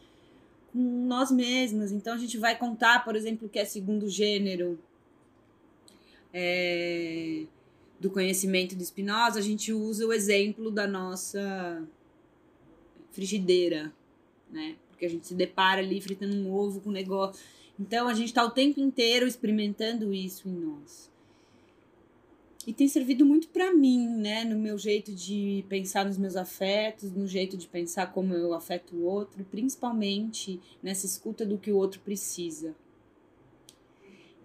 [0.73, 0.79] com
[1.09, 1.91] nós mesmas.
[1.91, 4.79] Então a gente vai contar, por exemplo, o que é segundo gênero
[6.33, 7.45] é,
[7.99, 11.87] do conhecimento de Spinoza, a gente usa o exemplo da nossa
[13.11, 13.93] frigideira,
[14.51, 14.77] né?
[14.91, 17.43] Porque a gente se depara ali fritando um ovo com um negócio.
[17.79, 21.11] Então a gente está o tempo inteiro experimentando isso em nós.
[22.67, 24.45] E tem servido muito para mim, né?
[24.45, 28.95] No meu jeito de pensar nos meus afetos, no jeito de pensar como eu afeto
[28.95, 32.75] o outro, principalmente nessa escuta do que o outro precisa.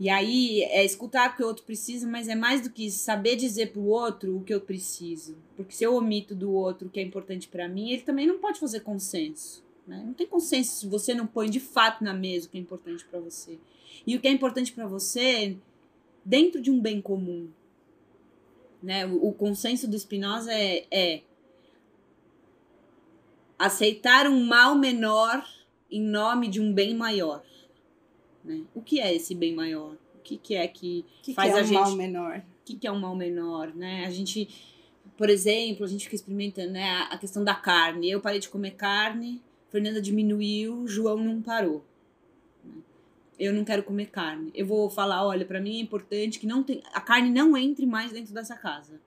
[0.03, 2.99] E aí é escutar o que o outro precisa, mas é mais do que isso,
[2.99, 5.37] saber dizer pro outro o que eu preciso.
[5.55, 8.37] Porque se eu omito do outro o que é importante para mim, ele também não
[8.37, 9.63] pode fazer consenso.
[9.87, 10.03] Né?
[10.05, 13.05] Não tem consenso se você não põe de fato na mesa o que é importante
[13.05, 13.57] para você.
[14.05, 15.55] E o que é importante para você
[16.25, 17.47] dentro de um bem comum,
[18.81, 19.05] né?
[19.05, 21.21] O, o consenso do Spinoza é, é
[23.57, 25.47] aceitar um mal menor
[25.89, 27.41] em nome de um bem maior.
[28.43, 28.61] Né?
[28.73, 29.95] O que é esse bem maior?
[30.15, 31.79] O que, que é que, que faz que é a um gente.
[31.79, 32.37] mal menor?
[32.39, 33.73] O que, que é um mal menor?
[33.75, 34.05] Né?
[34.05, 34.47] A gente,
[35.17, 38.09] por exemplo, a gente fica experimentando né, a, a questão da carne.
[38.09, 41.83] Eu parei de comer carne, Fernanda diminuiu, João não parou
[43.39, 44.51] eu não quero comer carne.
[44.53, 47.85] Eu vou falar, olha, para mim é importante que não tem, a carne não entre
[47.85, 48.99] mais dentro dessa casa.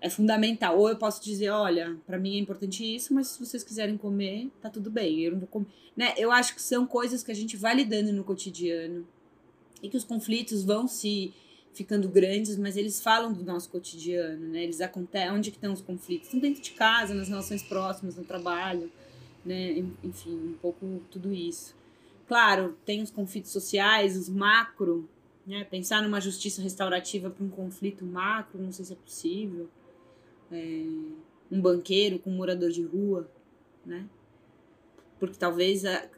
[0.00, 0.78] É fundamental.
[0.78, 4.50] Ou eu posso dizer, olha, para mim é importante isso, mas se vocês quiserem comer,
[4.60, 5.20] tá tudo bem.
[5.20, 5.66] Eu não vou comer.
[5.96, 6.14] Né?
[6.16, 9.06] Eu acho que são coisas que a gente vai lidando no cotidiano
[9.82, 11.32] e que os conflitos vão se
[11.72, 14.64] ficando grandes, mas eles falam do nosso cotidiano, né?
[14.64, 16.26] Eles acontecem, onde que estão os conflitos?
[16.26, 18.90] Estão dentro de casa, nas relações próximas, no trabalho,
[19.44, 19.84] né?
[20.02, 21.76] Enfim, um pouco tudo isso.
[22.26, 25.06] Claro, tem os conflitos sociais, os macro,
[25.46, 25.64] né?
[25.64, 29.68] Pensar numa justiça restaurativa para um conflito macro, não sei se é possível.
[30.50, 30.84] É,
[31.50, 33.30] um banqueiro com um morador de rua,
[33.84, 34.06] né?
[35.18, 36.08] Porque talvez a,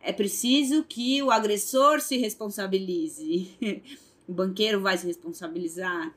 [0.00, 3.50] é preciso que o agressor se responsabilize.
[4.26, 6.14] o banqueiro vai se responsabilizar.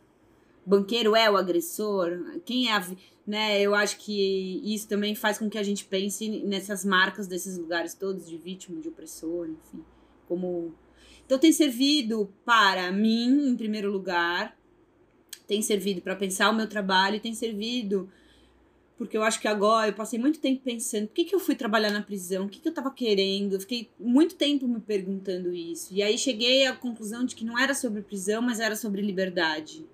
[0.66, 2.42] O banqueiro é o agressor.
[2.44, 2.88] Quem é a,
[3.26, 3.62] né?
[3.62, 7.94] Eu acho que isso também faz com que a gente pense nessas marcas desses lugares
[7.94, 9.84] todos de vítima, de opressor, enfim,
[10.28, 10.74] como
[11.26, 14.56] então tem servido para mim, em primeiro lugar,
[15.48, 18.10] tem servido para pensar o meu trabalho, tem servido
[18.98, 21.56] porque eu acho que agora eu passei muito tempo pensando por que, que eu fui
[21.56, 25.54] trabalhar na prisão, o que, que eu estava querendo, eu fiquei muito tempo me perguntando
[25.54, 25.94] isso.
[25.94, 29.86] E aí cheguei à conclusão de que não era sobre prisão, mas era sobre liberdade.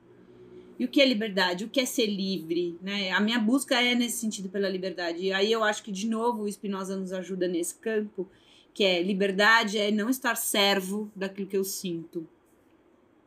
[0.78, 1.66] E o que é liberdade?
[1.66, 2.78] O que é ser livre?
[2.82, 3.12] Né?
[3.12, 5.20] A minha busca é nesse sentido pela liberdade.
[5.20, 8.28] E aí eu acho que, de novo, o Spinoza nos ajuda nesse campo,
[8.74, 12.28] que é liberdade é não estar servo daquilo que eu sinto.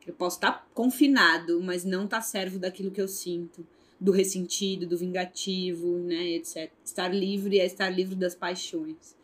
[0.07, 3.67] Eu posso estar confinado, mas não estar servo daquilo que eu sinto,
[3.99, 6.71] do ressentido, do vingativo, né, etc.
[6.85, 9.17] Estar livre é estar livre das paixões.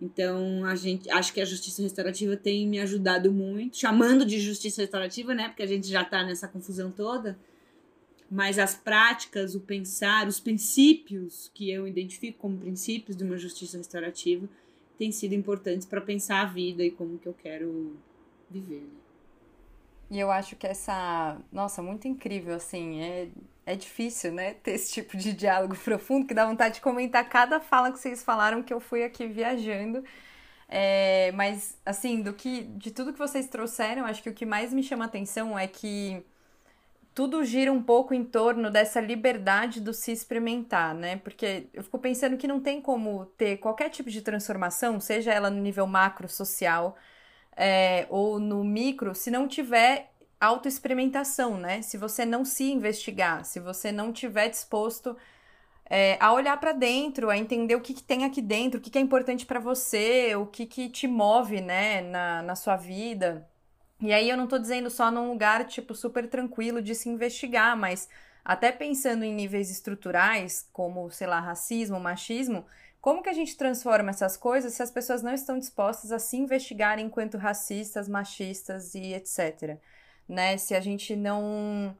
[0.00, 4.82] Então, a gente acho que a justiça restaurativa tem me ajudado muito, chamando de justiça
[4.82, 7.38] restaurativa, né, porque a gente já está nessa confusão toda.
[8.28, 13.78] Mas as práticas, o pensar, os princípios que eu identifico como princípios de uma justiça
[13.78, 14.48] restaurativa
[14.98, 17.96] têm sido importantes para pensar a vida e como que eu quero
[18.50, 18.80] viver.
[18.80, 19.05] Né?
[20.10, 23.28] E eu acho que essa, nossa, muito incrível, assim, é,
[23.66, 27.60] é difícil, né, ter esse tipo de diálogo profundo, que dá vontade de comentar cada
[27.60, 30.04] fala que vocês falaram que eu fui aqui viajando.
[30.68, 34.72] É, mas, assim, do que, de tudo que vocês trouxeram, acho que o que mais
[34.72, 36.24] me chama atenção é que
[37.14, 41.16] tudo gira um pouco em torno dessa liberdade do se experimentar, né?
[41.16, 45.48] Porque eu fico pensando que não tem como ter qualquer tipo de transformação, seja ela
[45.50, 46.96] no nível macro social
[47.56, 51.82] é, ou no micro, se não tiver autoexperimentação, né?
[51.82, 55.16] Se você não se investigar, se você não tiver disposto
[55.88, 58.90] é, a olhar para dentro, a entender o que, que, tem aqui dentro, o que,
[58.90, 63.48] que é importante para você, o que, que te move, né, na, na sua vida.
[64.00, 67.76] E aí eu não tô dizendo só num lugar, tipo, super tranquilo de se investigar,
[67.76, 68.08] mas
[68.44, 72.66] até pensando em níveis estruturais, como, sei lá, racismo, machismo,
[73.06, 76.36] como que a gente transforma essas coisas se as pessoas não estão dispostas a se
[76.36, 79.78] investigar enquanto racistas, machistas e etc.
[80.28, 80.58] Né?
[80.58, 81.96] Se a gente não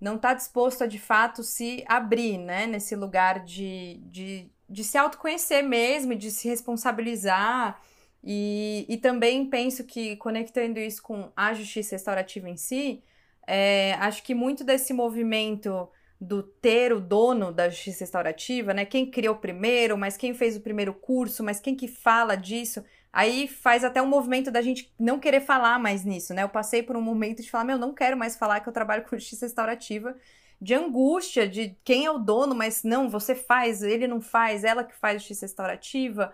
[0.00, 4.96] não está disposto a de fato se abrir, né, nesse lugar de, de, de se
[4.96, 7.82] autoconhecer mesmo, de se responsabilizar
[8.22, 13.02] e, e também penso que, conectando isso com a justiça restaurativa em si,
[13.44, 15.88] é, acho que muito desse movimento
[16.24, 18.84] do ter o dono da justiça restaurativa, né?
[18.84, 23.46] Quem criou primeiro, mas quem fez o primeiro curso, mas quem que fala disso, aí
[23.48, 26.42] faz até um movimento da gente não querer falar mais nisso, né?
[26.42, 29.04] Eu passei por um momento de falar, meu, não quero mais falar que eu trabalho
[29.04, 30.16] com justiça restaurativa,
[30.60, 34.84] de angústia, de quem é o dono, mas não, você faz, ele não faz, ela
[34.84, 36.32] que faz justiça restaurativa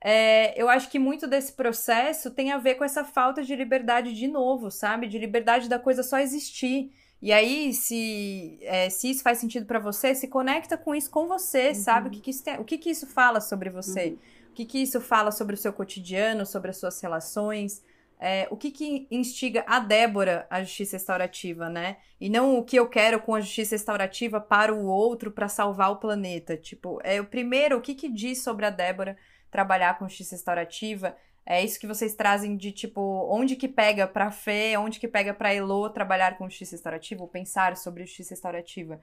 [0.00, 4.14] é, eu acho que muito desse processo tem a ver com essa falta de liberdade
[4.14, 5.08] de novo, sabe?
[5.08, 6.92] De liberdade da coisa só existir.
[7.20, 11.26] E aí, se, é, se isso faz sentido para você, se conecta com isso com
[11.26, 11.74] você, uhum.
[11.74, 12.08] sabe?
[12.08, 14.08] O, que, que, isso tem, o que, que isso fala sobre você?
[14.08, 14.18] Uhum.
[14.50, 17.82] O que, que isso fala sobre o seu cotidiano, sobre as suas relações?
[18.20, 21.98] É, o que, que instiga a Débora a justiça restaurativa, né?
[22.20, 25.92] E não o que eu quero com a justiça restaurativa para o outro para salvar
[25.92, 26.56] o planeta.
[26.56, 29.16] Tipo, é o primeiro, o que, que diz sobre a Débora
[29.50, 31.16] trabalhar com justiça restaurativa.
[31.50, 35.32] É isso que vocês trazem de tipo, onde que pega para Fê, onde que pega
[35.32, 39.00] para Elo trabalhar com justiça restaurativa, ou pensar sobre justiça restaurativa.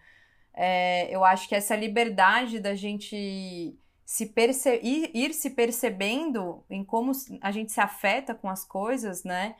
[0.54, 3.76] É, eu acho que essa liberdade da gente
[4.06, 9.24] se perce ir, ir, se percebendo em como a gente se afeta com as coisas,
[9.24, 9.56] né?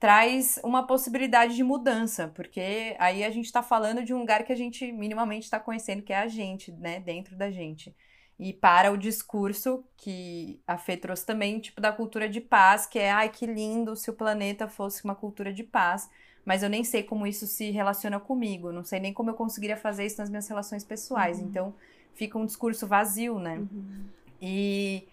[0.00, 4.52] Traz uma possibilidade de mudança, porque aí a gente está falando de um lugar que
[4.52, 6.98] a gente minimamente está conhecendo, que é a gente, né?
[6.98, 7.94] Dentro da gente
[8.38, 12.98] e para o discurso que a Fê trouxe também, tipo da cultura de paz, que
[12.98, 16.10] é, ai, que lindo se o planeta fosse uma cultura de paz,
[16.44, 19.76] mas eu nem sei como isso se relaciona comigo, não sei nem como eu conseguiria
[19.76, 21.46] fazer isso nas minhas relações pessoais, uhum.
[21.46, 21.74] então
[22.14, 23.56] fica um discurso vazio, né?
[23.56, 24.04] Uhum.
[24.40, 25.08] E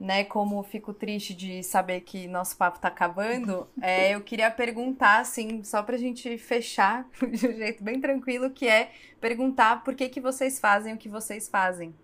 [0.00, 5.20] né, como fico triste de saber que nosso papo tá acabando, é, eu queria perguntar,
[5.20, 8.90] assim, só pra gente fechar de um jeito bem tranquilo, que é
[9.20, 11.94] perguntar por que, que vocês fazem o que vocês fazem.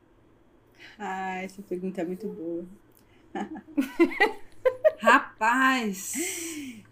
[0.98, 2.64] Ah, essa pergunta é muito boa.
[4.98, 6.12] Rapaz!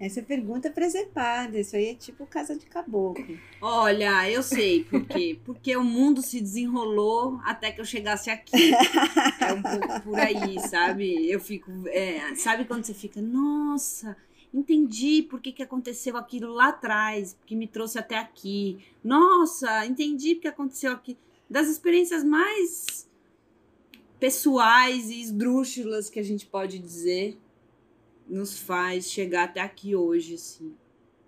[0.00, 1.58] Essa pergunta é preservada.
[1.58, 3.38] Isso aí é tipo casa de caboclo.
[3.60, 5.38] Olha, eu sei por quê.
[5.44, 8.72] Porque o mundo se desenrolou até que eu chegasse aqui.
[9.40, 11.30] É um pouco por aí, sabe?
[11.30, 11.70] Eu fico.
[11.88, 14.16] É, sabe quando você fica, nossa,
[14.54, 18.78] entendi por que, que aconteceu aquilo lá atrás, que me trouxe até aqui.
[19.04, 21.18] Nossa, entendi porque aconteceu aqui.
[21.50, 23.07] Das experiências mais
[24.18, 27.38] pessoais e esdrúxulas que a gente pode dizer
[28.28, 30.74] nos faz chegar até aqui hoje, assim.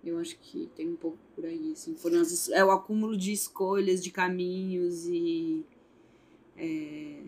[0.03, 1.95] Eu acho que tem um pouco por aí, assim.
[1.95, 5.63] Foram as, é o acúmulo de escolhas, de caminhos e.
[6.57, 7.21] É,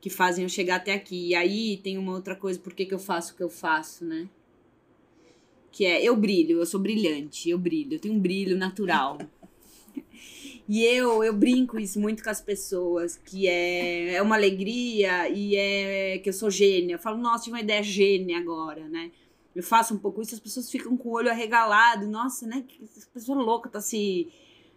[0.00, 1.28] que fazem eu chegar até aqui.
[1.28, 4.04] E aí tem uma outra coisa, por que, que eu faço o que eu faço,
[4.04, 4.28] né?
[5.72, 9.18] Que é, eu brilho, eu sou brilhante, eu brilho, eu tenho um brilho natural.
[10.68, 15.56] E eu, eu brinco isso muito com as pessoas, que é, é uma alegria e
[15.56, 16.96] é que eu sou gênia.
[16.96, 19.10] Eu falo, nossa, tive uma ideia gênia agora, né?
[19.56, 22.06] Eu faço um pouco isso, as pessoas ficam com o olho arregalado.
[22.06, 22.64] Nossa, né?
[22.68, 22.78] Que
[23.14, 24.28] pessoa louca tá se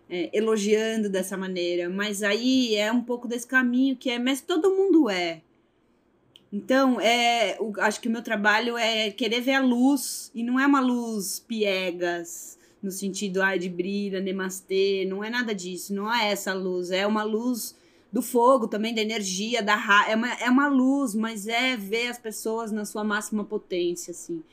[0.10, 1.90] é, elogiando dessa maneira.
[1.90, 5.42] Mas aí é um pouco desse caminho que é, mas todo mundo é.
[6.54, 10.60] Então, é, o, acho que o meu trabalho é querer ver a luz, e não
[10.60, 16.12] é uma luz piegas, no sentido ah, de brilha, namastê, não é nada disso, não
[16.12, 17.76] é essa luz, é uma luz
[18.12, 20.10] do fogo também, da energia, da ra...
[20.10, 24.44] é, uma, é uma luz, mas é ver as pessoas na sua máxima potência, assim.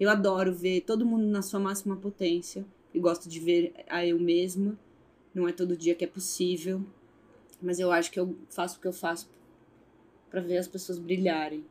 [0.00, 4.18] Eu adoro ver todo mundo na sua máxima potência e gosto de ver a eu
[4.18, 4.76] mesma.
[5.32, 6.82] Não é todo dia que é possível,
[7.62, 9.28] mas eu acho que eu faço o que eu faço
[10.30, 11.64] para ver as pessoas brilharem.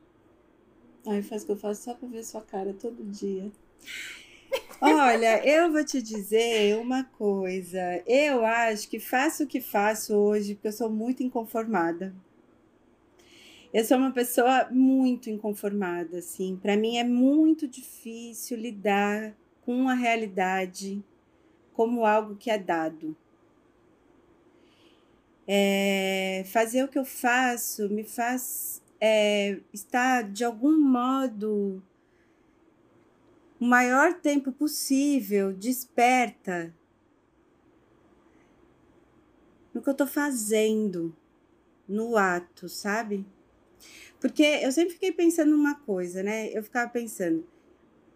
[1.05, 3.51] Eu faço o que eu faço só para ver sua cara todo dia.
[4.81, 8.03] Olha, eu vou te dizer uma coisa.
[8.05, 12.13] Eu acho que faço o que faço hoje porque eu sou muito inconformada.
[13.73, 16.57] Eu sou uma pessoa muito inconformada, assim.
[16.61, 21.03] Para mim é muito difícil lidar com a realidade
[21.73, 23.15] como algo que é dado.
[25.47, 31.81] É, fazer o que eu faço me faz é, estar de algum modo
[33.63, 36.75] o maior tempo possível desperta
[39.73, 41.15] no que eu tô fazendo,
[41.87, 43.25] no ato, sabe?
[44.19, 46.49] Porque eu sempre fiquei pensando numa coisa, né?
[46.49, 47.47] Eu ficava pensando,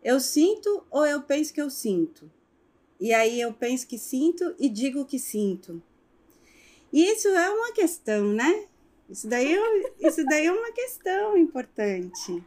[0.03, 2.29] eu sinto ou eu penso que eu sinto?
[2.99, 5.81] E aí eu penso que sinto e digo que sinto.
[6.91, 8.67] E isso é uma questão, né?
[9.09, 12.43] Isso daí, é isso daí é uma questão importante.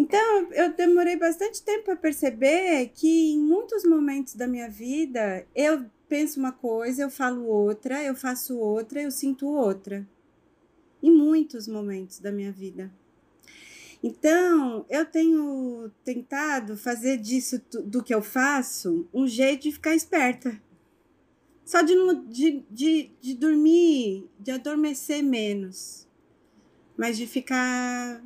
[0.00, 5.90] Então, eu demorei bastante tempo para perceber que em muitos momentos da minha vida eu
[6.08, 10.08] penso uma coisa, eu falo outra, eu faço outra, eu sinto outra.
[11.02, 12.92] Em muitos momentos da minha vida.
[14.00, 20.62] Então, eu tenho tentado fazer disso do que eu faço um jeito de ficar esperta.
[21.64, 21.96] Só de,
[22.28, 26.06] de, de, de dormir, de adormecer menos.
[26.96, 28.22] Mas de ficar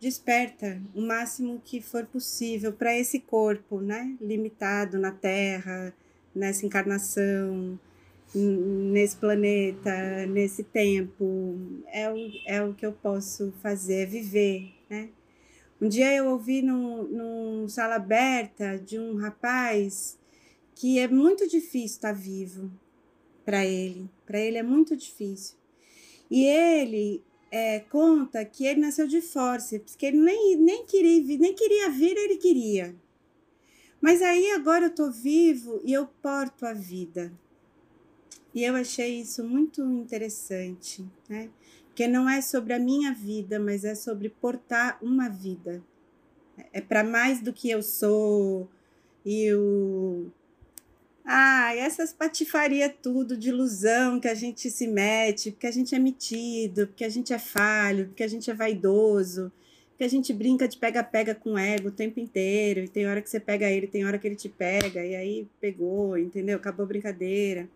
[0.00, 4.16] desperta o máximo que for possível para esse corpo, né?
[4.20, 5.94] Limitado na Terra,
[6.34, 7.78] nessa encarnação,
[8.34, 11.58] nesse planeta, nesse tempo.
[11.88, 12.16] É o,
[12.46, 15.08] é o que eu posso fazer, é viver, né?
[15.80, 20.18] Um dia eu ouvi num, num sala aberta de um rapaz
[20.74, 22.70] que é muito difícil estar tá vivo
[23.44, 24.10] para ele.
[24.26, 25.56] Para ele é muito difícil.
[26.30, 31.54] E ele é, conta que ele nasceu de fórceps, que ele nem, nem, queria, nem
[31.54, 32.94] queria vir, ele queria.
[34.00, 37.32] Mas aí agora eu tô vivo e eu porto a vida.
[38.54, 41.50] E eu achei isso muito interessante, né?
[41.86, 45.82] Porque não é sobre a minha vida, mas é sobre portar uma vida.
[46.72, 48.68] É para mais do que eu sou
[49.24, 50.30] e o
[51.28, 55.98] ah, essas patifaria tudo de ilusão que a gente se mete, porque a gente é
[55.98, 59.50] metido, porque a gente é falho, porque a gente é vaidoso,
[59.90, 63.28] porque a gente brinca de pega-pega com ego o tempo inteiro, e tem hora que
[63.28, 66.56] você pega ele, tem hora que ele te pega, e aí pegou, entendeu?
[66.58, 67.68] Acabou a brincadeira.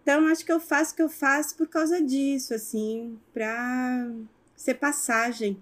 [0.00, 4.08] Então, acho que eu faço o que eu faço por causa disso, assim, pra
[4.56, 5.58] ser passagem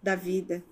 [0.00, 0.62] da vida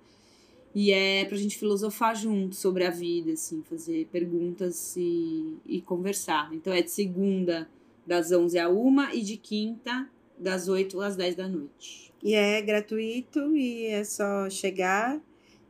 [0.73, 6.49] E é pra gente filosofar junto sobre a vida, assim, fazer perguntas e, e conversar.
[6.53, 7.67] Então é de segunda,
[8.05, 12.13] das 11 à 1 e de quinta, das 8 às 10 da noite.
[12.23, 15.19] E é gratuito e é só chegar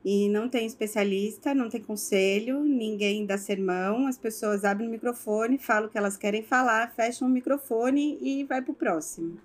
[0.04, 5.58] e não tem especialista, não tem conselho, ninguém dá sermão, as pessoas abrem o microfone,
[5.58, 9.38] falam o que elas querem falar, fecham o microfone e vai pro próximo.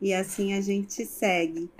[0.00, 1.70] E assim a gente segue.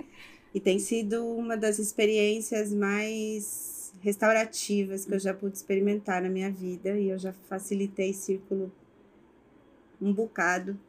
[0.53, 6.51] E tem sido uma das experiências mais restaurativas que eu já pude experimentar na minha
[6.51, 8.71] vida e eu já facilitei círculo
[10.01, 10.79] um bocado.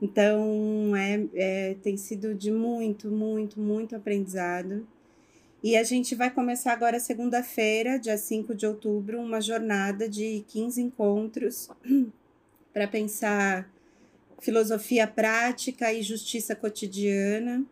[0.00, 4.86] Então, é, é, tem sido de muito, muito, muito aprendizado.
[5.62, 10.82] E a gente vai começar agora segunda-feira, dia 5 de outubro, uma jornada de 15
[10.82, 11.68] encontros
[12.74, 13.70] para pensar
[14.40, 17.64] filosofia prática e justiça cotidiana.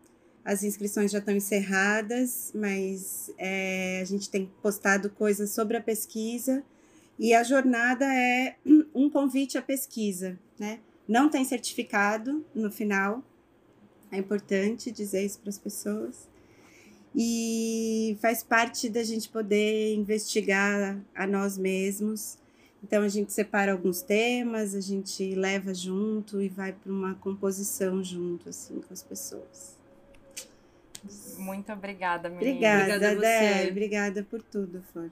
[0.45, 6.63] As inscrições já estão encerradas, mas é, a gente tem postado coisas sobre a pesquisa.
[7.19, 8.55] E a jornada é
[8.95, 10.79] um convite à pesquisa, né?
[11.09, 13.25] Não tem certificado no final,
[14.13, 16.30] é importante dizer isso para as pessoas
[17.15, 22.39] e faz parte da gente poder investigar a nós mesmos.
[22.83, 28.03] Então a gente separa alguns temas, a gente leva junto e vai para uma composição
[28.03, 29.79] junto assim com as pessoas.
[31.39, 32.51] Muito obrigada, menina.
[32.51, 33.69] Obrigada, obrigada Dé.
[33.71, 35.11] Obrigada por tudo, Flor.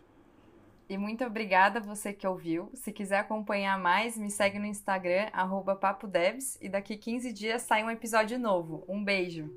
[0.88, 2.70] E muito obrigada você que ouviu.
[2.72, 5.28] Se quiser acompanhar mais, me segue no Instagram,
[5.78, 8.84] papodebs, e daqui 15 dias sai um episódio novo.
[8.88, 9.50] Um beijo!